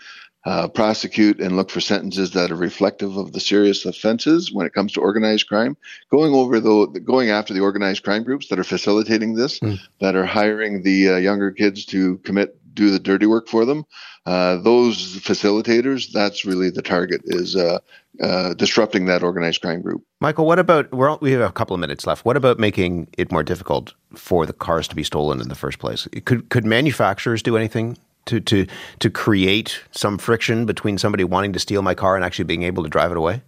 uh, 0.48 0.66
prosecute 0.66 1.40
and 1.40 1.56
look 1.56 1.68
for 1.68 1.78
sentences 1.78 2.30
that 2.30 2.50
are 2.50 2.56
reflective 2.56 3.18
of 3.18 3.32
the 3.32 3.40
serious 3.40 3.84
offenses 3.84 4.50
when 4.50 4.66
it 4.66 4.72
comes 4.72 4.92
to 4.92 5.00
organized 5.00 5.46
crime. 5.46 5.76
Going 6.10 6.32
over 6.32 6.58
the 6.58 6.86
going 7.04 7.28
after 7.28 7.52
the 7.52 7.60
organized 7.60 8.02
crime 8.02 8.24
groups 8.24 8.48
that 8.48 8.58
are 8.58 8.64
facilitating 8.64 9.34
this, 9.34 9.58
mm. 9.58 9.78
that 10.00 10.16
are 10.16 10.24
hiring 10.24 10.84
the 10.84 11.10
uh, 11.10 11.16
younger 11.16 11.50
kids 11.50 11.84
to 11.86 12.16
commit 12.18 12.56
do 12.72 12.90
the 12.90 12.98
dirty 12.98 13.26
work 13.26 13.46
for 13.46 13.66
them. 13.66 13.84
Uh, 14.24 14.56
those 14.56 15.16
facilitators, 15.16 16.12
that's 16.12 16.46
really 16.46 16.70
the 16.70 16.80
target 16.80 17.20
is 17.24 17.54
uh, 17.54 17.78
uh, 18.22 18.54
disrupting 18.54 19.04
that 19.04 19.22
organized 19.22 19.60
crime 19.60 19.82
group. 19.82 20.02
Michael, 20.20 20.46
what 20.46 20.58
about 20.58 20.90
all, 20.94 21.18
we 21.20 21.32
have 21.32 21.42
a 21.42 21.52
couple 21.52 21.74
of 21.74 21.80
minutes 21.80 22.06
left. 22.06 22.24
What 22.24 22.38
about 22.38 22.58
making 22.58 23.08
it 23.18 23.30
more 23.30 23.42
difficult 23.42 23.92
for 24.14 24.46
the 24.46 24.54
cars 24.54 24.88
to 24.88 24.94
be 24.94 25.04
stolen 25.04 25.42
in 25.42 25.48
the 25.48 25.54
first 25.54 25.78
place? 25.78 26.08
Could 26.24 26.48
could 26.48 26.64
manufacturers 26.64 27.42
do 27.42 27.54
anything 27.54 27.98
to 28.28 28.40
to 28.40 28.66
to 29.00 29.10
create 29.10 29.80
some 29.90 30.18
friction 30.18 30.64
between 30.66 30.98
somebody 30.98 31.24
wanting 31.24 31.52
to 31.52 31.58
steal 31.58 31.82
my 31.82 31.94
car 31.94 32.16
and 32.16 32.24
actually 32.24 32.44
being 32.44 32.62
able 32.62 32.82
to 32.82 32.88
drive 32.88 33.10
it 33.10 33.16
away? 33.16 33.42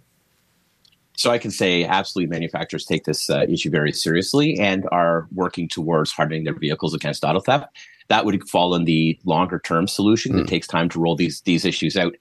So 1.17 1.29
I 1.29 1.37
can 1.37 1.51
say 1.51 1.83
absolutely 1.83 2.31
manufacturers 2.31 2.85
take 2.85 3.03
this 3.03 3.29
uh, 3.29 3.45
issue 3.47 3.69
very 3.69 3.91
seriously 3.91 4.59
and 4.59 4.87
are 4.91 5.27
working 5.33 5.67
towards 5.67 6.11
hardening 6.11 6.45
their 6.45 6.57
vehicles 6.57 6.93
against 6.93 7.23
auto 7.23 7.39
theft. 7.39 7.65
That 8.07 8.25
would 8.25 8.49
fall 8.49 8.75
in 8.75 8.85
the 8.85 9.19
longer 9.23 9.59
term 9.59 9.87
solution. 9.87 10.33
Mm. 10.33 10.41
It 10.41 10.47
takes 10.47 10.67
time 10.67 10.89
to 10.89 10.99
roll 10.99 11.15
these 11.15 11.41
these 11.41 11.63
issues 11.65 11.95
out. 11.95 12.15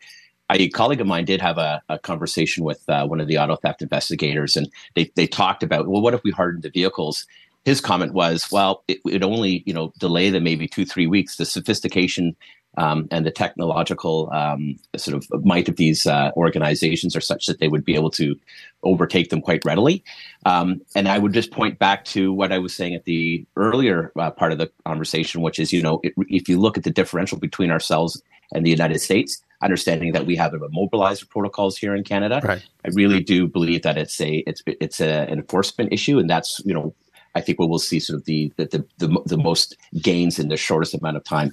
A 0.50 0.68
colleague 0.70 1.00
of 1.00 1.06
mine 1.06 1.24
did 1.24 1.40
have 1.40 1.58
a, 1.58 1.80
a 1.88 1.98
conversation 1.98 2.64
with 2.64 2.82
uh, 2.88 3.06
one 3.06 3.20
of 3.20 3.28
the 3.28 3.38
auto 3.38 3.56
theft 3.56 3.82
investigators, 3.82 4.56
and 4.56 4.68
they 4.94 5.10
they 5.14 5.26
talked 5.26 5.62
about 5.62 5.88
well, 5.88 6.02
what 6.02 6.14
if 6.14 6.22
we 6.22 6.30
hardened 6.30 6.62
the 6.62 6.70
vehicles? 6.70 7.26
His 7.64 7.80
comment 7.80 8.14
was, 8.14 8.50
well, 8.50 8.84
it 8.88 9.00
would 9.04 9.22
only 9.22 9.62
you 9.66 9.74
know 9.74 9.92
delay 9.98 10.30
them 10.30 10.44
maybe 10.44 10.68
two 10.68 10.84
three 10.84 11.06
weeks. 11.06 11.36
The 11.36 11.44
sophistication 11.44 12.36
um, 12.76 13.08
and 13.10 13.26
the 13.26 13.30
technological 13.30 14.30
um, 14.32 14.76
sort 14.96 15.16
of 15.16 15.44
might 15.44 15.68
of 15.68 15.76
these 15.76 16.06
uh, 16.06 16.30
organizations 16.36 17.16
are 17.16 17.20
such 17.20 17.46
that 17.46 17.58
they 17.58 17.68
would 17.68 17.84
be 17.84 17.94
able 17.94 18.10
to 18.12 18.36
overtake 18.82 19.30
them 19.30 19.42
quite 19.42 19.64
readily. 19.64 20.04
Um, 20.46 20.80
and 20.94 21.08
I 21.08 21.18
would 21.18 21.32
just 21.32 21.50
point 21.50 21.78
back 21.78 22.04
to 22.06 22.32
what 22.32 22.52
I 22.52 22.58
was 22.58 22.74
saying 22.74 22.94
at 22.94 23.04
the 23.04 23.44
earlier 23.56 24.12
uh, 24.18 24.30
part 24.30 24.52
of 24.52 24.58
the 24.58 24.70
conversation, 24.86 25.42
which 25.42 25.58
is, 25.58 25.72
you 25.72 25.82
know, 25.82 26.00
it, 26.02 26.14
if 26.28 26.48
you 26.48 26.60
look 26.60 26.78
at 26.78 26.84
the 26.84 26.90
differential 26.90 27.38
between 27.38 27.70
ourselves 27.70 28.22
and 28.52 28.64
the 28.64 28.70
United 28.70 29.00
States, 29.00 29.42
understanding 29.62 30.12
that 30.12 30.26
we 30.26 30.36
have 30.36 30.52
immobilizer 30.52 31.28
protocols 31.28 31.76
here 31.76 31.94
in 31.94 32.04
Canada, 32.04 32.40
right. 32.44 32.64
I 32.84 32.88
really 32.94 33.22
do 33.22 33.46
believe 33.46 33.82
that 33.82 33.98
it's 33.98 34.20
a 34.20 34.38
it's 34.46 34.62
it's 34.66 35.00
a, 35.00 35.26
an 35.28 35.38
enforcement 35.38 35.92
issue, 35.92 36.18
and 36.18 36.30
that's 36.30 36.60
you 36.64 36.72
know 36.72 36.94
I 37.34 37.40
think 37.40 37.58
we 37.58 37.66
will 37.66 37.78
see 37.78 38.00
sort 38.00 38.18
of 38.18 38.24
the 38.24 38.52
the, 38.56 38.84
the 38.98 39.20
the 39.26 39.36
most 39.36 39.76
gains 40.00 40.38
in 40.38 40.48
the 40.48 40.56
shortest 40.56 40.94
amount 40.94 41.16
of 41.16 41.24
time. 41.24 41.52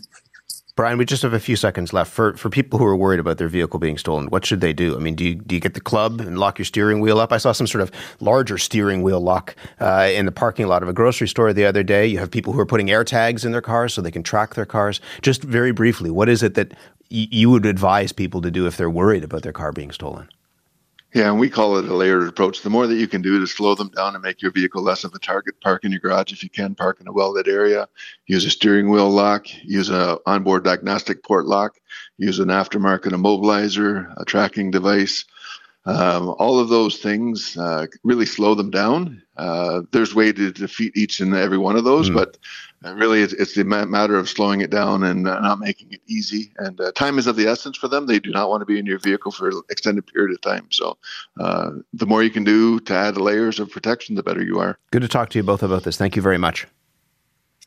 Bryan, 0.76 1.00
we 1.00 1.06
just 1.06 1.24
have 1.24 1.34
a 1.34 1.40
few 1.40 1.56
seconds 1.56 1.92
left. 1.92 2.12
For 2.12 2.38
for 2.38 2.52
people 2.52 2.78
who 2.78 2.86
are 2.86 2.96
worried 2.96 3.20
about 3.20 3.40
their 3.40 3.48
vehicle 3.48 3.80
being 3.80 3.98
stolen, 3.98 4.28
what 4.28 4.46
should 4.46 4.62
they 4.62 4.74
do? 4.74 4.96
I 4.96 5.00
mean, 5.00 5.16
do 5.16 5.26
you, 5.26 5.36
do 5.36 5.56
you 5.56 5.62
get 5.62 5.74
the 5.74 5.82
club 5.82 6.22
and 6.22 6.38
lock 6.38 6.60
your 6.60 6.66
steering 6.66 7.00
wheel 7.00 7.20
up? 7.20 7.34
I 7.34 7.38
saw 7.38 7.52
some 7.52 7.66
sort 7.66 7.82
of 7.82 7.92
larger 8.20 8.60
steering 8.60 9.02
wheel 9.02 9.20
lock 9.20 9.56
uh, 9.80 10.08
in 10.14 10.28
the 10.28 10.32
parking 10.32 10.68
lot 10.68 10.84
of 10.84 10.90
a 10.90 10.94
grocery 10.94 11.28
store 11.28 11.52
the 11.52 11.66
other 11.66 11.82
day. 11.82 12.06
You 12.06 12.20
have 12.20 12.30
people 12.30 12.54
who 12.54 12.60
are 12.60 12.66
putting 12.68 12.92
air 12.92 13.04
tags 13.04 13.44
in 13.44 13.54
their 13.54 13.62
cars 13.62 13.96
so 13.96 14.04
they 14.04 14.12
can 14.12 14.22
track 14.22 14.54
their 14.54 14.68
cars. 14.68 15.02
Just 15.24 15.42
very 15.42 15.72
briefly, 15.72 16.12
what 16.12 16.30
is 16.30 16.44
it 16.44 16.54
that 16.54 16.74
y- 17.10 17.28
you 17.32 17.50
would 17.50 17.66
advise 17.66 18.12
people 18.12 18.42
to 18.42 18.52
do 18.52 18.68
if 18.68 18.78
they're 18.78 18.90
worried 18.90 19.24
about 19.24 19.42
their 19.42 19.54
car 19.54 19.72
being 19.72 19.92
stolen. 19.92 20.30
Yeah, 21.18 21.32
and 21.32 21.40
we 21.40 21.50
call 21.50 21.80
it 21.80 21.86
a 21.86 21.96
layered 21.96 22.28
approach. 22.28 22.62
The 22.62 22.70
more 22.70 22.86
that 22.86 22.98
you 22.98 23.08
can 23.08 23.24
do 23.24 23.40
to 23.40 23.48
slow 23.48 23.74
them 23.74 23.90
down 23.90 24.14
and 24.14 24.22
make 24.22 24.40
your 24.40 24.52
vehicle 24.52 24.84
less 24.84 25.04
of 25.04 25.16
a 25.16 25.18
target, 25.18 25.60
park 25.62 25.84
in 25.84 25.92
your 25.92 26.00
garage 26.00 26.32
if 26.32 26.44
you 26.44 26.50
can, 26.52 26.76
park 26.76 27.02
in 27.02 27.08
a 27.08 27.12
well-lit 27.12 27.48
area, 27.48 27.90
use 28.28 28.46
a 28.46 28.52
steering 28.52 28.92
wheel 28.92 29.10
lock, 29.10 29.48
use 29.64 29.90
an 29.90 30.20
onboard 30.28 30.64
diagnostic 30.64 31.24
port 31.24 31.48
lock, 31.48 31.80
use 32.20 32.38
an 32.38 32.50
aftermarket 32.50 33.14
immobilizer, 33.14 34.14
a 34.18 34.26
tracking 34.26 34.70
device. 34.70 35.26
Um, 35.88 36.36
all 36.38 36.60
of 36.60 36.70
those 36.70 36.98
things 36.98 37.56
uh, 37.58 37.88
really 38.04 38.26
slow 38.26 38.56
them 38.56 38.70
down. 38.70 39.22
Uh, 39.38 39.84
there's 39.92 40.14
way 40.14 40.34
to 40.34 40.52
defeat 40.52 40.98
each 40.98 41.20
and 41.22 41.34
every 41.34 41.58
one 41.58 41.78
of 41.78 41.86
those, 41.86 42.10
mm. 42.10 42.16
but 42.16 42.38
uh, 42.84 42.94
really 42.96 43.22
it's, 43.22 43.34
it's 43.34 43.56
the 43.56 43.64
matter 43.64 44.18
of 44.18 44.28
slowing 44.28 44.62
it 44.62 44.70
down 44.70 45.04
and 45.04 45.28
uh, 45.28 45.40
not 45.40 45.60
making 45.60 45.92
it 45.92 46.02
easy. 46.08 46.52
And 46.58 46.80
uh, 46.82 46.92
time 46.92 47.18
is 47.18 47.26
of 47.26 47.38
the 47.38 47.48
essence 47.48 47.78
for 47.78 47.88
them. 47.88 48.06
They 48.06 48.20
do 48.20 48.32
not 48.32 48.50
want 48.50 48.62
to 48.62 48.66
be 48.66 48.78
in 48.78 48.86
your 48.86 49.00
vehicle 49.00 49.32
for 49.32 49.48
an 49.48 49.62
extended 49.70 50.06
period 50.08 50.32
of 50.32 50.42
time. 50.42 50.68
So 50.72 50.98
uh, 51.40 51.72
the 51.94 52.06
more 52.06 52.22
you 52.22 52.32
can 52.32 52.44
do 52.44 52.80
to 52.82 52.94
add 52.94 53.18
layers 53.18 53.60
of 53.60 53.72
protection, 53.72 54.16
the 54.16 54.24
better 54.24 54.44
you 54.44 54.60
are. 54.60 54.78
Good 54.92 55.04
to 55.04 55.08
talk 55.08 55.30
to 55.30 55.40
you 55.40 55.44
both 55.44 55.64
about 55.64 55.84
this. 55.84 55.96
Thank 55.96 56.16
you 56.16 56.22
very 56.22 56.38
much. 56.38 56.68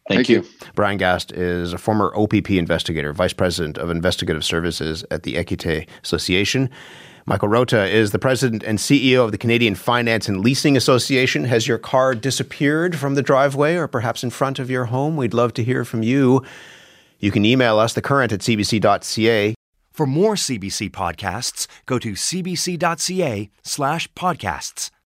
Thank, 0.09 0.27
Thank 0.27 0.29
you. 0.29 0.43
you. 0.43 0.73
Bryan 0.75 0.99
Gast 0.99 1.33
is 1.33 1.73
a 1.73 1.79
former 1.79 2.13
OPP 2.17 2.51
investigator, 2.51 3.13
vice 3.13 3.33
president 3.33 3.79
of 3.79 3.91
investigative 3.91 4.45
services 4.45 5.05
at 5.11 5.23
the 5.23 5.35
Équité 5.35 5.87
Association. 6.03 6.69
Michael 7.27 7.49
Rothe 7.49 7.89
is 7.91 8.11
the 8.11 8.19
president 8.19 8.63
and 8.63 8.79
CEO 8.79 9.25
of 9.25 9.33
the 9.33 9.39
Canadian 9.39 9.75
Finance 9.75 10.29
and 10.29 10.41
Leasing 10.41 10.77
Association. 10.77 11.45
Has 11.45 11.69
your 11.69 11.79
car 11.79 12.15
disappeared 12.15 12.97
from 12.97 13.15
the 13.15 13.23
driveway 13.23 13.77
or 13.77 13.87
perhaps 13.87 14.25
in 14.25 14.31
front 14.31 14.59
of 14.59 14.71
your 14.71 14.87
home? 14.87 15.17
We'd 15.17 15.35
love 15.35 15.53
to 15.55 15.65
hear 15.65 15.85
from 15.85 16.03
you. 16.03 16.45
You 17.19 17.31
can 17.31 17.45
email 17.45 17.79
us, 17.79 17.95
thecurrent 17.95 18.33
at 18.33 18.41
cbc.ca. 18.41 19.55
For 19.93 20.07
more 20.07 20.35
CBC 20.35 20.91
podcasts, 20.91 21.67
go 21.85 21.99
to 21.99 22.13
cbc.ca 22.13 23.51
slash 23.63 24.13
podcasts. 24.15 24.91